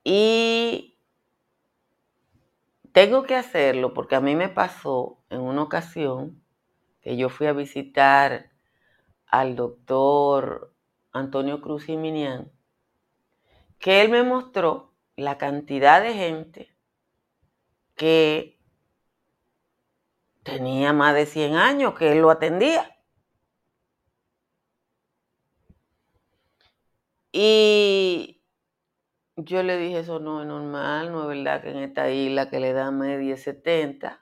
Y 0.04 0.96
tengo 2.92 3.24
que 3.24 3.36
hacerlo 3.36 3.92
porque 3.92 4.16
a 4.16 4.20
mí 4.20 4.34
me 4.34 4.48
pasó 4.48 5.18
en 5.28 5.40
una 5.40 5.62
ocasión 5.62 6.42
que 7.02 7.16
yo 7.16 7.28
fui 7.28 7.46
a 7.46 7.52
visitar 7.52 8.50
al 9.26 9.54
doctor 9.54 10.72
Antonio 11.18 11.60
Cruz 11.60 11.88
Minian, 11.88 12.50
que 13.78 14.00
él 14.02 14.10
me 14.10 14.22
mostró 14.22 14.94
la 15.16 15.38
cantidad 15.38 16.02
de 16.02 16.14
gente 16.14 16.74
que 17.96 18.58
tenía 20.42 20.92
más 20.92 21.14
de 21.14 21.26
100 21.26 21.54
años 21.54 21.94
que 21.94 22.12
él 22.12 22.20
lo 22.20 22.30
atendía. 22.30 22.96
Y 27.32 28.42
yo 29.36 29.62
le 29.62 29.76
dije, 29.76 30.00
eso 30.00 30.18
no 30.18 30.40
es 30.40 30.46
normal, 30.46 31.12
no 31.12 31.22
es 31.22 31.28
verdad 31.28 31.62
que 31.62 31.70
en 31.70 31.78
esta 31.78 32.10
isla 32.10 32.50
que 32.50 32.60
le 32.60 32.72
da 32.72 32.90
media 32.90 33.36
70, 33.36 34.20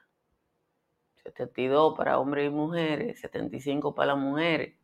72 1.23 1.95
para 1.97 2.19
hombres 2.19 2.47
y 2.49 2.51
mujeres, 2.51 3.21
75 3.21 3.95
para 3.95 4.15
las 4.15 4.23
mujeres, 4.23 4.77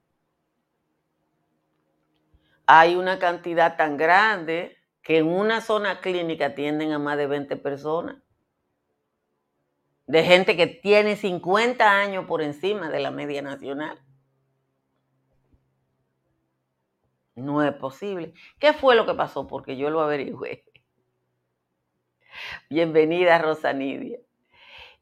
hay 2.66 2.96
una 2.96 3.18
cantidad 3.18 3.76
tan 3.76 3.96
grande 3.96 4.76
que 5.02 5.18
en 5.18 5.26
una 5.26 5.60
zona 5.60 6.00
clínica 6.00 6.46
atienden 6.46 6.92
a 6.92 6.98
más 6.98 7.16
de 7.16 7.26
20 7.26 7.56
personas. 7.56 8.16
De 10.06 10.24
gente 10.24 10.56
que 10.56 10.66
tiene 10.66 11.16
50 11.16 11.90
años 11.90 12.26
por 12.26 12.42
encima 12.42 12.90
de 12.90 13.00
la 13.00 13.10
media 13.10 13.42
nacional. 13.42 13.98
No 17.34 17.62
es 17.62 17.72
posible. 17.74 18.34
¿Qué 18.58 18.72
fue 18.72 18.94
lo 18.94 19.06
que 19.06 19.14
pasó? 19.14 19.46
Porque 19.46 19.76
yo 19.76 19.90
lo 19.90 20.00
averigüé. 20.00 20.64
Bienvenida, 22.68 23.38
Rosanidia. 23.38 24.18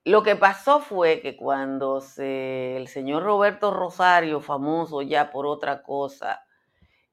Lo 0.04 0.22
que 0.22 0.36
pasó 0.36 0.80
fue 0.80 1.20
que 1.20 1.36
cuando 1.36 2.02
el 2.16 2.88
señor 2.88 3.22
Roberto 3.22 3.70
Rosario, 3.70 4.40
famoso 4.40 5.02
ya 5.02 5.30
por 5.30 5.46
otra 5.46 5.82
cosa, 5.82 6.42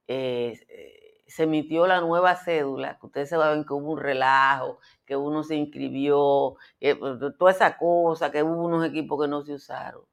eh, 0.07 0.59
eh, 0.69 1.23
se 1.27 1.43
emitió 1.43 1.87
la 1.87 2.01
nueva 2.01 2.35
cédula, 2.35 2.97
que 2.99 3.05
ustedes 3.07 3.31
ver 3.31 3.65
que 3.65 3.73
hubo 3.73 3.91
un 3.93 3.99
relajo, 3.99 4.79
que 5.05 5.15
uno 5.15 5.43
se 5.43 5.55
inscribió, 5.55 6.55
pues, 6.79 7.19
toda 7.37 7.51
esa 7.51 7.77
cosa, 7.77 8.31
que 8.31 8.43
hubo 8.43 8.63
unos 8.63 8.85
equipos 8.85 9.21
que 9.21 9.27
no 9.27 9.43
se 9.43 9.53
usaron. 9.53 10.03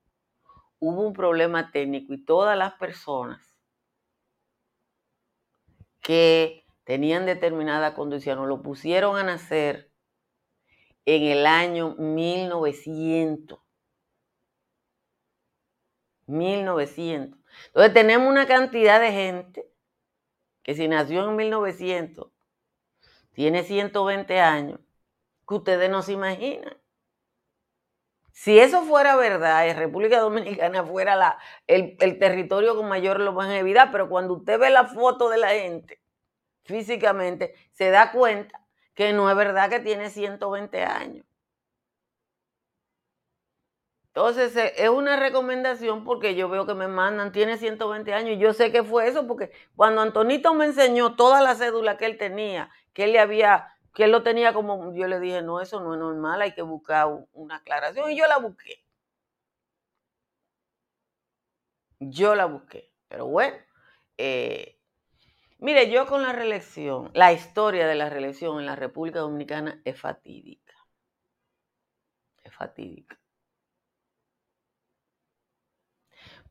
Hubo 0.81 1.03
un 1.03 1.13
problema 1.13 1.71
técnico 1.71 2.13
y 2.15 2.25
todas 2.25 2.59
las 2.59 2.75
personas 2.75 3.41
que 6.01 6.67
tenían 6.85 7.27
determinada 7.27 7.95
condición 7.95 8.47
lo 8.49 8.63
pusieron 8.63 9.17
a 9.17 9.25
nacer 9.25 9.91
en 11.07 11.23
el 11.23 11.47
año 11.47 11.95
1900. 11.97 13.59
1900. 16.27 17.39
Entonces 17.67 17.95
tenemos 17.95 18.29
una 18.29 18.47
cantidad 18.47 19.01
de 19.01 19.13
gente 19.13 19.74
que 20.65 20.75
si 20.75 20.89
nació 20.89 21.29
en 21.29 21.37
1900, 21.37 22.33
tiene 23.35 23.63
120 23.63 24.41
años, 24.41 24.81
que 25.47 25.55
ustedes 25.55 25.91
no 25.91 26.03
se 26.03 26.13
imaginan. 26.13 26.77
Si 28.33 28.59
eso 28.59 28.83
fuera 28.83 29.15
verdad, 29.15 29.67
y 29.67 29.73
República 29.75 30.19
Dominicana 30.19 30.83
fuera 30.83 31.15
la, 31.15 31.39
el, 31.69 31.97
territorio 32.19 32.75
con 32.75 32.89
mayor 32.89 33.21
longevidad, 33.21 33.91
pero 33.93 34.09
cuando 34.09 34.35
usted 34.35 34.59
ve 34.59 34.71
la 34.71 34.87
foto 34.87 35.29
de 35.29 35.39
la 35.39 35.51
gente 35.51 36.01
físicamente, 36.65 37.55
se 37.73 37.91
da 37.91 38.11
cuenta 38.11 38.67
que 38.95 39.13
no 39.13 39.31
es 39.31 39.37
verdad 39.37 39.71
que 39.71 39.81
tiene 39.81 40.11
120 40.11 40.83
años. 40.83 41.27
Entonces, 44.15 44.55
eh, 44.57 44.75
es 44.77 44.91
una 44.91 45.17
recomendación 45.17 46.05
porque 46.05 46.37
yo 46.37 46.49
veo 46.49 46.67
que 46.67 46.75
me 46.75 46.87
mandan, 46.87 47.33
tiene 47.33 47.59
120 47.59 48.15
años 48.15 48.37
y 48.37 48.39
yo 48.39 48.53
sé 48.53 48.71
que 48.71 48.85
fue 48.85 49.09
eso 49.09 49.27
porque 49.27 49.51
cuando 49.75 50.03
Antonito 50.03 50.55
me 50.55 50.67
enseñó 50.67 51.17
toda 51.17 51.41
la 51.43 51.57
cédula 51.57 51.97
que 51.97 52.07
él 52.07 52.17
tenía, 52.17 52.71
que 52.93 53.05
él 53.05 53.13
le 53.13 53.19
había, 53.19 53.77
que 53.93 54.05
él 54.05 54.13
lo 54.13 54.23
tenía 54.23 54.53
como, 54.55 54.95
yo 54.95 55.09
le 55.09 55.19
dije, 55.19 55.43
no, 55.43 55.61
eso 55.61 55.81
no 55.81 55.95
es 55.95 56.01
normal, 56.01 56.43
hay 56.43 56.55
que 56.55 56.63
buscar 56.63 57.09
una 57.33 57.57
aclaración 57.57 58.11
y 58.13 58.17
yo 58.17 58.29
la 58.29 58.39
busqué. 58.39 58.85
Yo 61.99 62.35
la 62.37 62.45
busqué, 62.47 62.93
pero 63.09 63.27
bueno, 63.27 63.57
eh, 64.19 64.79
mire, 65.59 65.91
yo 65.91 66.07
con 66.07 66.23
la 66.23 66.33
reelección, 66.33 67.11
la 67.15 67.33
historia 67.33 67.89
de 67.89 67.97
la 67.97 68.11
reelección 68.11 68.61
en 68.61 68.67
la 68.67 68.77
República 68.77 69.21
Dominicana 69.21 69.81
es 69.85 70.01
fatídica. 70.01 70.75
Es 72.45 72.55
fatídica. 72.55 73.19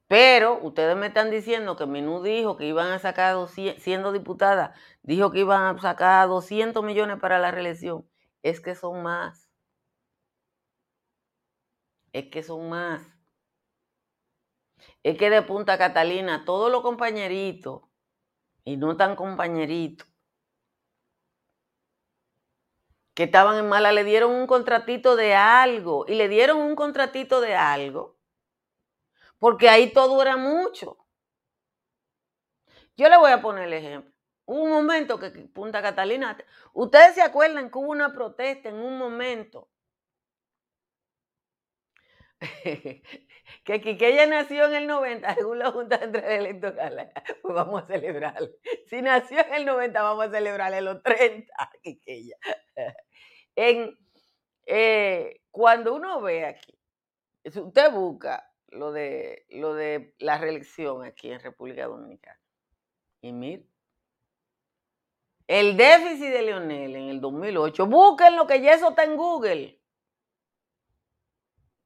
Pero 0.07 0.59
ustedes 0.61 0.95
me 0.95 1.07
están 1.07 1.31
diciendo 1.31 1.75
que 1.75 1.85
Menú 1.85 2.21
dijo 2.21 2.57
que 2.57 2.65
iban 2.65 2.91
a 2.91 2.99
sacar, 2.99 3.35
siendo 3.77 4.11
diputada, 4.11 4.73
dijo 5.01 5.31
que 5.31 5.39
iban 5.39 5.75
a 5.75 5.81
sacar 5.81 6.27
200 6.27 6.83
millones 6.83 7.19
para 7.19 7.39
la 7.39 7.51
reelección. 7.51 8.07
Es 8.43 8.59
que 8.61 8.75
son 8.75 9.01
más. 9.03 9.49
Es 12.13 12.29
que 12.29 12.43
son 12.43 12.69
más. 12.69 13.01
Es 15.03 15.17
que 15.17 15.29
de 15.29 15.41
Punta 15.41 15.77
Catalina, 15.77 16.45
todos 16.45 16.71
los 16.71 16.81
compañeritos, 16.81 17.83
y 18.65 18.77
no 18.77 18.97
tan 18.97 19.15
compañeritos, 19.15 20.07
que 23.15 23.23
estaban 23.23 23.57
en 23.57 23.69
mala, 23.69 23.91
le 23.91 24.03
dieron 24.03 24.31
un 24.31 24.47
contratito 24.47 25.15
de 25.15 25.35
algo, 25.35 26.05
y 26.07 26.15
le 26.15 26.27
dieron 26.29 26.57
un 26.57 26.75
contratito 26.75 27.41
de 27.41 27.55
algo 27.55 28.17
porque 29.43 29.67
ahí 29.67 29.91
todo 29.91 30.21
era 30.21 30.37
mucho. 30.37 30.97
Yo 32.95 33.09
le 33.09 33.17
voy 33.17 33.29
a 33.29 33.41
poner 33.41 33.65
el 33.65 33.73
ejemplo. 33.73 34.13
Hubo 34.45 34.63
un 34.63 34.69
momento 34.69 35.19
que 35.19 35.31
Punta 35.31 35.81
Catalina, 35.81 36.37
ustedes 36.71 37.15
se 37.15 37.21
acuerdan 37.21 37.69
que 37.69 37.77
hubo 37.77 37.91
una 37.91 38.13
protesta 38.13 38.69
en 38.69 38.75
un 38.75 38.97
momento. 38.97 39.69
que 43.65 43.81
Quiqueya 43.81 44.27
nació 44.27 44.67
en 44.67 44.75
el 44.75 44.87
90, 44.87 45.35
según 45.35 45.59
la 45.59 45.71
Junta 45.71 45.99
Central 45.99 46.31
Electoral, 46.31 47.11
pues 47.41 47.53
vamos 47.53 47.83
a 47.83 47.87
celebrarle. 47.87 48.49
Si 48.87 49.01
nació 49.01 49.45
en 49.45 49.53
el 49.55 49.65
90, 49.65 50.01
vamos 50.01 50.25
a 50.25 50.31
celebrarle 50.31 50.79
los 50.79 51.03
30, 51.03 51.53
Quiqueya. 51.83 52.37
En, 53.57 53.93
eh, 54.67 55.41
cuando 55.51 55.95
uno 55.95 56.21
ve 56.21 56.45
aquí, 56.45 56.79
usted 57.43 57.91
busca 57.91 58.52
lo 58.73 58.91
de, 58.91 59.45
lo 59.49 59.73
de 59.73 60.13
la 60.19 60.37
reelección 60.37 61.03
aquí 61.03 61.31
en 61.31 61.39
República 61.39 61.85
Dominicana. 61.85 62.39
Y 63.21 63.31
mire, 63.31 63.65
el 65.47 65.77
déficit 65.77 66.31
de 66.31 66.41
Leonel 66.41 66.95
en 66.95 67.09
el 67.09 67.21
2008, 67.21 67.85
busquen 67.87 68.35
lo 68.35 68.47
que 68.47 68.61
ya 68.61 68.73
eso 68.73 68.89
está 68.89 69.03
en 69.03 69.15
Google. 69.15 69.79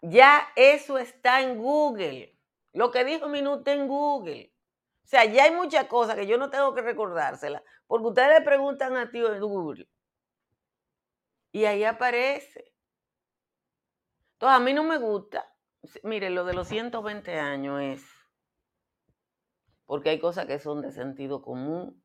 Ya 0.02 0.47
eso 0.56 0.97
está 0.97 1.41
en 1.41 1.58
Google. 1.58 2.38
Lo 2.73 2.91
que 2.91 3.04
dijo 3.04 3.28
Minuto 3.28 3.71
en 3.71 3.88
Google. 3.88 4.54
O 5.04 5.08
sea, 5.08 5.26
ya 5.26 5.45
hay 5.45 5.52
muchas 5.52 5.86
cosas 5.88 6.15
que 6.15 6.28
yo 6.28 6.38
no 6.38 6.50
tengo 6.50 6.73
que 6.73 6.82
recordárselas, 6.82 7.63
porque 7.88 8.08
ustedes 8.08 8.39
le 8.39 8.45
preguntan 8.45 8.95
a 8.97 9.10
ti 9.10 9.19
en 9.19 9.39
Google. 9.39 9.88
Y 11.52 11.65
ahí 11.65 11.84
aparece. 11.84 12.73
Entonces, 14.34 14.58
a 14.58 14.60
mí 14.60 14.73
no 14.73 14.84
me 14.84 14.97
gusta 14.97 15.50
Mire, 16.04 16.30
lo 16.30 16.43
de 16.45 16.54
los 16.54 16.67
120 16.67 17.39
años 17.39 17.82
es 17.82 18.17
porque 19.86 20.10
hay 20.10 20.19
cosas 20.19 20.45
que 20.45 20.60
son 20.60 20.82
de 20.82 20.91
sentido 20.91 21.41
común. 21.41 22.04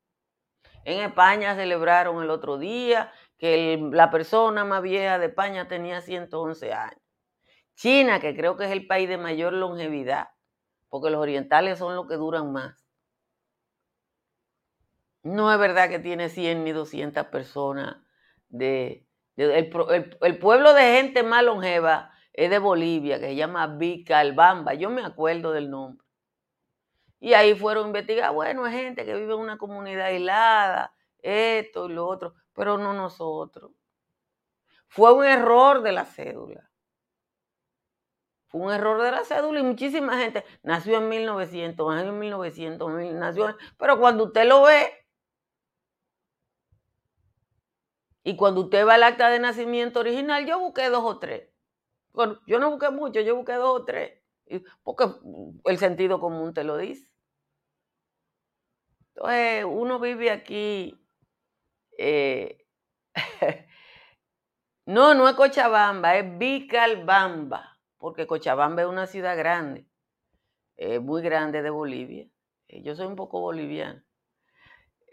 En 0.85 1.01
España 1.01 1.55
celebraron 1.57 2.23
el 2.23 2.31
otro 2.31 2.59
día 2.59 3.13
que 3.39 3.79
la 3.93 4.11
persona 4.11 4.65
más 4.65 4.83
vieja 4.83 5.19
de 5.19 5.27
España 5.27 5.69
tenía 5.69 6.01
111 6.01 6.73
años. 6.73 7.03
China, 7.75 8.21
que 8.21 8.37
creo 8.37 8.57
que 8.57 8.67
es 8.67 8.71
el 8.71 8.87
país 8.87 9.09
de 9.09 9.19
mayor 9.19 9.53
longevidad, 9.53 10.29
porque 10.89 11.11
los 11.11 11.21
orientales 11.21 11.79
son 11.79 11.97
los 11.97 12.07
que 12.07 12.15
duran 12.15 12.53
más. 12.53 12.87
No 15.25 15.53
es 15.53 15.59
verdad 15.59 15.89
que 15.89 15.99
tiene 15.99 16.29
100 16.29 16.65
ni 16.65 16.73
200 16.73 17.27
personas. 17.27 17.97
De, 18.49 19.07
el, 19.37 20.39
pueblo 20.39 20.75
de 20.75 20.83
gente 20.97 21.23
más 21.23 21.43
longeva 21.43 22.12
es 22.33 22.51
de 22.51 22.59
Bolivia, 22.59 23.19
que 23.19 23.27
se 23.27 23.37
llama 23.37 23.67
Vicalbamba. 23.67 24.75
Yo 24.75 24.91
me 24.91 25.05
acuerdo 25.05 25.53
del 25.53 25.71
nombre. 25.71 26.07
Y 27.21 27.35
ahí 27.35 27.55
fueron 27.55 27.85
a 27.85 27.87
investigar, 27.89 28.33
bueno, 28.33 28.67
es 28.67 28.75
gente 28.75 29.05
que 29.05 29.15
vive 29.15 29.35
en 29.35 29.39
una 29.39 29.57
comunidad 29.57 30.07
aislada, 30.07 30.95
esto 31.19 31.89
y 31.89 31.93
lo 31.93 32.07
otro, 32.09 32.35
pero 32.53 32.79
no 32.79 32.95
nosotros. 32.95 33.71
Fue 34.89 35.13
un 35.13 35.25
error 35.25 35.83
de 35.83 35.93
la 35.93 36.05
cédula. 36.05 36.69
Fue 38.49 38.61
un 38.61 38.73
error 38.73 39.01
de 39.01 39.13
la 39.13 39.25
cédula 39.25 39.61
y 39.61 39.63
muchísima 39.63 40.19
gente 40.19 40.45
nació 40.63 40.99
en 40.99 41.09
1900, 41.09 41.95
nació 41.95 42.11
en 42.11 42.19
1900, 42.19 42.93
nació, 43.15 43.57
pero 43.79 43.99
cuando 43.99 44.25
usted 44.25 44.47
lo 44.47 44.63
ve, 44.63 44.93
y 48.25 48.37
cuando 48.37 48.63
usted 48.63 48.87
va 48.87 48.95
al 48.95 49.03
acta 49.03 49.31
de 49.31 49.39
nacimiento 49.39 50.01
original, 50.01 50.47
yo 50.47 50.59
busqué 50.59 50.89
dos 50.89 51.05
o 51.05 51.19
tres. 51.19 51.52
Yo 52.47 52.59
no 52.59 52.71
busqué 52.71 52.91
mucho, 52.91 53.21
yo 53.21 53.37
busqué 53.37 53.55
dos 53.55 53.81
o 53.81 53.85
tres, 53.85 54.21
porque 54.83 55.07
el 55.65 55.79
sentido 55.79 56.21
común 56.21 56.53
te 56.53 56.65
lo 56.65 56.77
dice. 56.77 57.09
Entonces, 59.15 59.65
uno 59.65 59.99
vive 59.99 60.31
aquí. 60.31 60.99
Eh, 61.99 62.67
no, 64.87 65.15
no 65.15 65.29
es 65.29 65.35
Cochabamba, 65.35 66.17
es 66.17 66.39
Vicalbamba, 66.39 67.79
porque 67.99 68.27
Cochabamba 68.27 68.83
es 68.83 68.89
una 68.89 69.07
ciudad 69.07 69.37
grande, 69.37 69.87
muy 71.01 71.23
grande 71.23 71.63
de 71.63 71.71
Bolivia. 71.71 72.29
Eh, 72.69 72.83
yo 72.83 72.95
soy 72.95 73.07
un 73.07 73.17
poco 73.17 73.41
boliviano. 73.41 74.03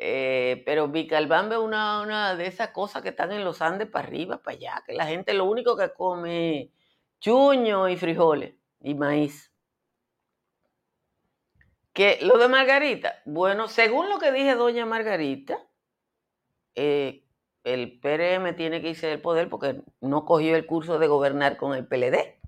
Eh, 0.02 0.64
pero 0.66 0.88
Vicalbamba 0.88 1.56
es 1.56 1.62
una, 1.62 2.02
una, 2.02 2.36
de 2.36 2.48
esas 2.48 2.70
cosas 2.70 3.02
que 3.04 3.10
están 3.10 3.34
en 3.34 3.44
los 3.44 3.62
Andes 3.62 3.90
para 3.90 4.08
arriba, 4.08 4.42
para 4.42 4.56
allá, 4.56 4.84
que 4.86 4.94
la 4.94 5.06
gente 5.06 5.34
lo 5.34 5.44
único 5.44 5.76
que 5.76 5.92
come 5.92 6.72
chuño 7.20 7.90
y 7.90 7.98
frijoles 7.98 8.56
y 8.82 8.96
maíz 8.96 9.50
lo 12.22 12.38
de 12.38 12.48
Margarita, 12.48 13.22
bueno, 13.26 13.68
según 13.68 14.10
lo 14.10 14.20
que 14.20 14.32
dije 14.32 14.56
doña 14.56 14.86
Margarita, 14.86 15.60
eh, 16.76 17.26
el 17.66 18.00
PRM 18.00 18.56
tiene 18.56 18.82
que 18.82 18.92
irse 18.92 19.08
del 19.08 19.22
poder 19.22 19.50
porque 19.50 19.82
no 20.00 20.24
cogió 20.24 20.56
el 20.56 20.66
curso 20.66 20.98
de 20.98 21.08
gobernar 21.08 21.58
con 21.58 21.76
el 21.76 21.86
PLD. 21.86 22.40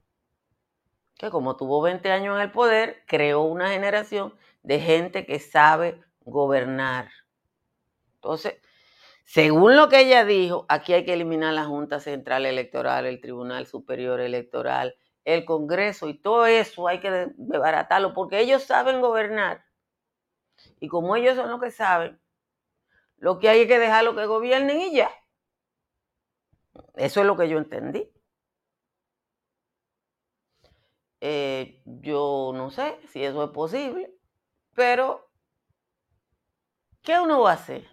Que 1.17 1.29
como 1.29 1.57
tuvo 1.57 1.81
20 1.81 2.11
años 2.11 2.35
en 2.37 2.41
el 2.41 2.51
poder, 2.51 3.03
creó 3.07 3.41
una 3.41 3.69
generación 3.71 4.33
de 4.63 4.79
gente 4.79 5.25
que 5.25 5.39
sabe 5.39 6.01
gobernar. 6.23 7.09
Entonces, 8.15 8.55
según 9.23 9.75
lo 9.75 9.89
que 9.89 10.01
ella 10.01 10.25
dijo, 10.25 10.65
aquí 10.69 10.93
hay 10.93 11.05
que 11.05 11.13
eliminar 11.13 11.53
la 11.53 11.65
Junta 11.65 11.99
Central 11.99 12.45
Electoral, 12.45 13.05
el 13.05 13.21
Tribunal 13.21 13.67
Superior 13.67 14.19
Electoral, 14.19 14.95
el 15.23 15.45
Congreso 15.45 16.09
y 16.09 16.17
todo 16.17 16.45
eso 16.45 16.87
hay 16.87 16.99
que 16.99 17.29
desbaratarlo 17.37 18.13
porque 18.13 18.39
ellos 18.39 18.63
saben 18.63 19.01
gobernar. 19.01 19.63
Y 20.79 20.87
como 20.87 21.15
ellos 21.15 21.35
son 21.35 21.49
los 21.49 21.61
que 21.61 21.71
saben, 21.71 22.19
lo 23.17 23.39
que 23.39 23.49
hay 23.49 23.61
es 23.61 23.67
que 23.67 23.79
dejarlo 23.79 24.15
que 24.15 24.25
gobiernen 24.25 24.81
y 24.81 24.95
ya. 24.95 25.11
Eso 26.95 27.21
es 27.21 27.27
lo 27.27 27.37
que 27.37 27.49
yo 27.49 27.57
entendí. 27.57 28.11
Eh, 31.19 31.81
yo 31.85 32.51
no 32.55 32.71
sé 32.71 32.99
si 33.09 33.23
eso 33.23 33.43
es 33.43 33.51
posible, 33.51 34.11
pero 34.73 35.29
¿qué 37.03 37.19
uno 37.19 37.41
va 37.41 37.51
a 37.51 37.53
hacer? 37.53 37.87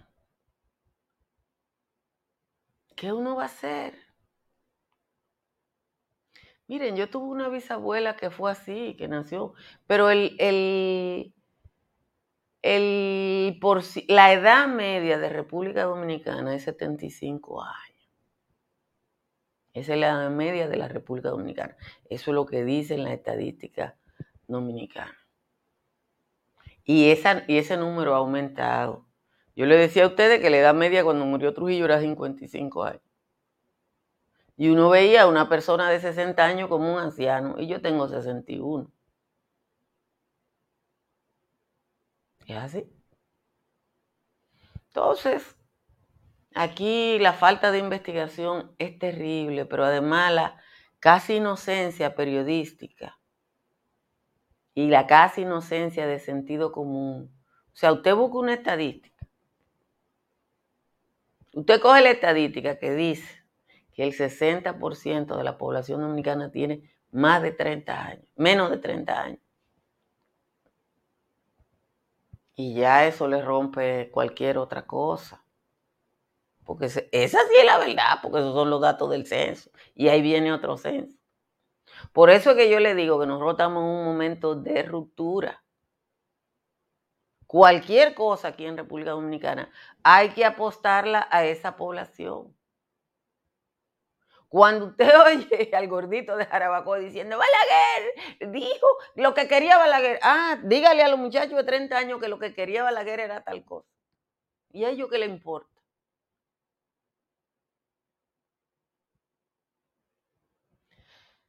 ¿Qué 2.99 3.13
uno 3.13 3.37
va 3.37 3.45
a 3.45 3.47
hacer? 3.47 3.95
Miren, 6.67 6.97
yo 6.97 7.09
tuve 7.09 7.29
una 7.29 7.49
bisabuela 7.49 8.17
que 8.17 8.31
fue 8.31 8.51
así, 8.51 8.97
que 8.99 9.07
nació, 9.07 9.55
pero 9.87 10.11
el, 10.11 10.35
el, 10.41 11.33
el 12.63 13.57
por, 13.61 13.83
la 14.09 14.33
edad 14.33 14.67
media 14.67 15.17
de 15.19 15.29
República 15.29 15.85
Dominicana 15.85 16.57
es 16.57 16.65
75 16.65 17.63
años. 17.63 18.11
Esa 19.75 19.95
es 19.95 20.01
la 20.01 20.09
edad 20.09 20.31
media 20.31 20.67
de 20.67 20.77
la 20.77 20.89
República 20.89 21.31
Dominicana. 21.31 21.77
Eso 22.11 22.33
es 22.33 22.35
lo 22.35 22.47
que 22.47 22.65
dicen 22.65 23.05
las 23.05 23.13
estadísticas 23.13 23.95
dominicanas. 24.49 25.15
Y, 26.83 27.11
esa, 27.11 27.45
y 27.47 27.59
ese 27.59 27.77
número 27.77 28.15
ha 28.15 28.19
aumentado. 28.19 29.08
Yo 29.59 29.67
le 29.67 29.77
decía 29.77 30.05
a 30.05 30.07
ustedes 30.07 30.41
que 30.41 30.51
la 30.51 30.59
edad 30.59 30.73
media 30.73 31.03
cuando 31.03 31.27
murió 31.27 31.53
Trujillo 31.53 31.85
era 31.85 31.99
55 31.99 32.85
años. 32.85 33.03
Y 34.57 34.69
uno 34.69 34.89
veía 34.89 35.23
a 35.23 35.27
una 35.27 35.49
persona 35.49 35.91
de 35.91 35.99
60 35.99 36.45
años 36.45 36.69
como 36.69 36.95
un 36.95 37.01
anciano 37.01 37.57
y 37.59 37.67
yo 37.67 37.83
tengo 37.83 38.07
61. 38.07 38.89
Es 42.47 42.57
así. 42.57 42.89
Entonces, 44.91 45.57
aquí 46.55 47.19
la 47.19 47.33
falta 47.33 47.73
de 47.73 47.79
investigación 47.79 48.77
es 48.79 48.97
terrible, 49.01 49.67
pero 49.67 49.85
además 49.85 50.33
la 50.33 50.63
casi 51.01 51.39
inocencia 51.39 52.15
periodística 52.15 53.19
y 54.73 54.87
la 54.87 55.09
casi 55.09 55.43
inocencia 55.43 56.07
de 56.07 56.21
sentido 56.21 56.71
común. 56.71 57.37
O 57.73 57.77
sea, 57.77 57.93
usted 57.93 58.15
busca 58.15 58.39
una 58.39 58.55
estadística. 58.55 59.18
Usted 61.59 61.81
coge 61.81 62.03
la 62.03 62.13
estadística 62.13 62.79
que 62.79 62.95
dice 62.95 63.43
que 63.93 64.05
el 64.05 64.13
60% 64.13 65.37
de 65.37 65.43
la 65.43 65.59
población 65.59 66.01
dominicana 66.01 66.53
tiene 66.53 66.89
más 67.11 67.43
de 67.43 67.51
30 67.51 68.01
años, 68.01 68.33
menos 68.37 68.71
de 68.71 68.79
30 68.79 69.21
años. 69.21 69.41
Y 72.55 72.75
ya 72.75 73.09
eso 73.09 73.27
le 73.27 73.43
rompe 73.43 74.09
cualquier 74.13 74.57
otra 74.57 74.87
cosa. 74.87 75.45
Porque 76.65 76.87
esa 76.87 77.01
sí 77.11 77.55
es 77.59 77.65
la 77.65 77.79
verdad, 77.79 78.21
porque 78.23 78.39
esos 78.39 78.55
son 78.55 78.71
los 78.71 78.81
datos 78.81 79.11
del 79.11 79.27
censo. 79.27 79.73
Y 79.97 80.07
ahí 80.07 80.23
viene 80.23 80.53
otro 80.53 80.77
censo. 80.77 81.19
Por 82.13 82.31
eso 82.31 82.53
es 82.53 82.57
que 82.57 82.71
yo 82.71 82.79
le 82.79 82.95
digo 82.95 83.19
que 83.19 83.27
nosotros 83.27 83.55
estamos 83.55 83.83
en 83.83 83.91
un 83.91 84.05
momento 84.05 84.55
de 84.55 84.85
ruptura. 84.85 85.65
Cualquier 87.49 88.15
cosa 88.15 88.49
aquí 88.49 88.67
en 88.67 88.77
República 88.77 89.13
Dominicana 89.13 89.73
hay 90.03 90.29
que 90.31 90.45
apostarla 90.45 91.27
a 91.31 91.47
esa 91.47 91.77
población. 91.77 92.55
Cuando 94.49 94.87
usted 94.89 95.11
oye 95.27 95.71
al 95.75 95.89
gordito 95.89 96.37
de 96.37 96.45
Jarabacoa 96.45 96.99
diciendo, 96.99 97.39
Balaguer 97.39 98.53
dijo 98.53 98.87
lo 99.15 99.33
que 99.33 99.49
quería 99.49 99.79
Balaguer. 99.79 100.19
Ah, 100.23 100.59
dígale 100.63 101.03
a 101.03 101.09
los 101.09 101.19
muchachos 101.19 101.57
de 101.57 101.65
30 101.65 101.97
años 101.97 102.21
que 102.21 102.29
lo 102.29 102.39
que 102.39 102.55
quería 102.55 102.83
Balaguer 102.83 103.21
era 103.21 103.43
tal 103.43 103.65
cosa. 103.65 103.89
¿Y 104.71 104.85
a 104.85 104.91
ellos 104.91 105.09
qué 105.11 105.17
le 105.17 105.25
importa? 105.25 105.78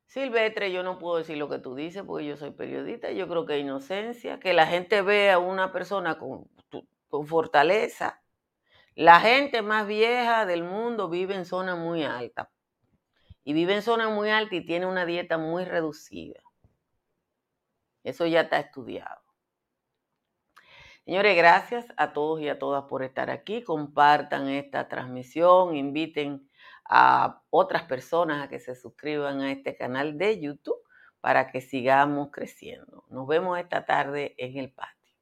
Silvestre, 0.10 0.72
yo 0.72 0.82
no 0.82 0.98
puedo 0.98 1.18
decir 1.18 1.38
lo 1.38 1.48
que 1.50 1.60
tú 1.60 1.76
dices 1.76 2.02
porque 2.02 2.26
yo 2.26 2.36
soy 2.36 2.50
periodista. 2.50 3.12
Yo 3.12 3.28
creo 3.28 3.46
que 3.46 3.60
inocencia, 3.60 4.40
que 4.40 4.54
la 4.54 4.66
gente 4.66 5.04
vea 5.04 5.36
a 5.36 5.38
una 5.38 5.72
persona 5.72 6.18
con, 6.18 6.50
con 7.10 7.28
fortaleza. 7.28 8.20
La 8.96 9.20
gente 9.20 9.62
más 9.62 9.86
vieja 9.86 10.48
del 10.48 10.64
mundo 10.64 11.10
vive 11.10 11.36
en 11.36 11.46
zonas 11.46 11.78
muy 11.78 12.04
altas 12.04 12.48
y 13.44 13.54
vive 13.54 13.76
en 13.76 13.84
zona 13.84 14.10
muy 14.10 14.32
alta 14.32 14.56
y 14.56 14.66
tiene 14.66 14.88
una 14.88 15.06
dieta 15.06 15.38
muy 15.38 15.64
reducida. 15.64 16.42
Eso 18.04 18.26
ya 18.26 18.42
está 18.42 18.60
estudiado. 18.60 19.22
Señores, 21.06 21.38
gracias 21.38 21.86
a 21.98 22.14
todos 22.14 22.42
y 22.42 22.50
a 22.50 22.58
todas 22.58 22.86
por 22.86 23.04
estar 23.04 23.30
aquí. 23.30 23.64
Compartan 23.64 24.50
esta 24.50 24.88
transmisión, 24.88 25.76
inviten 25.76 26.49
a 26.90 27.44
otras 27.52 27.84
personas 27.84 28.44
a 28.44 28.50
que 28.50 28.60
se 28.60 28.76
suscriban 28.76 29.42
a 29.42 29.52
este 29.52 29.78
canal 29.78 30.18
de 30.18 30.40
YouTube 30.40 30.82
para 31.22 31.52
que 31.52 31.62
sigamos 31.62 32.30
creciendo. 32.32 33.06
Nos 33.10 33.28
vemos 33.28 33.60
esta 33.60 33.86
tarde 33.86 34.34
en 34.38 34.58
el 34.58 34.72
patio. 34.72 35.14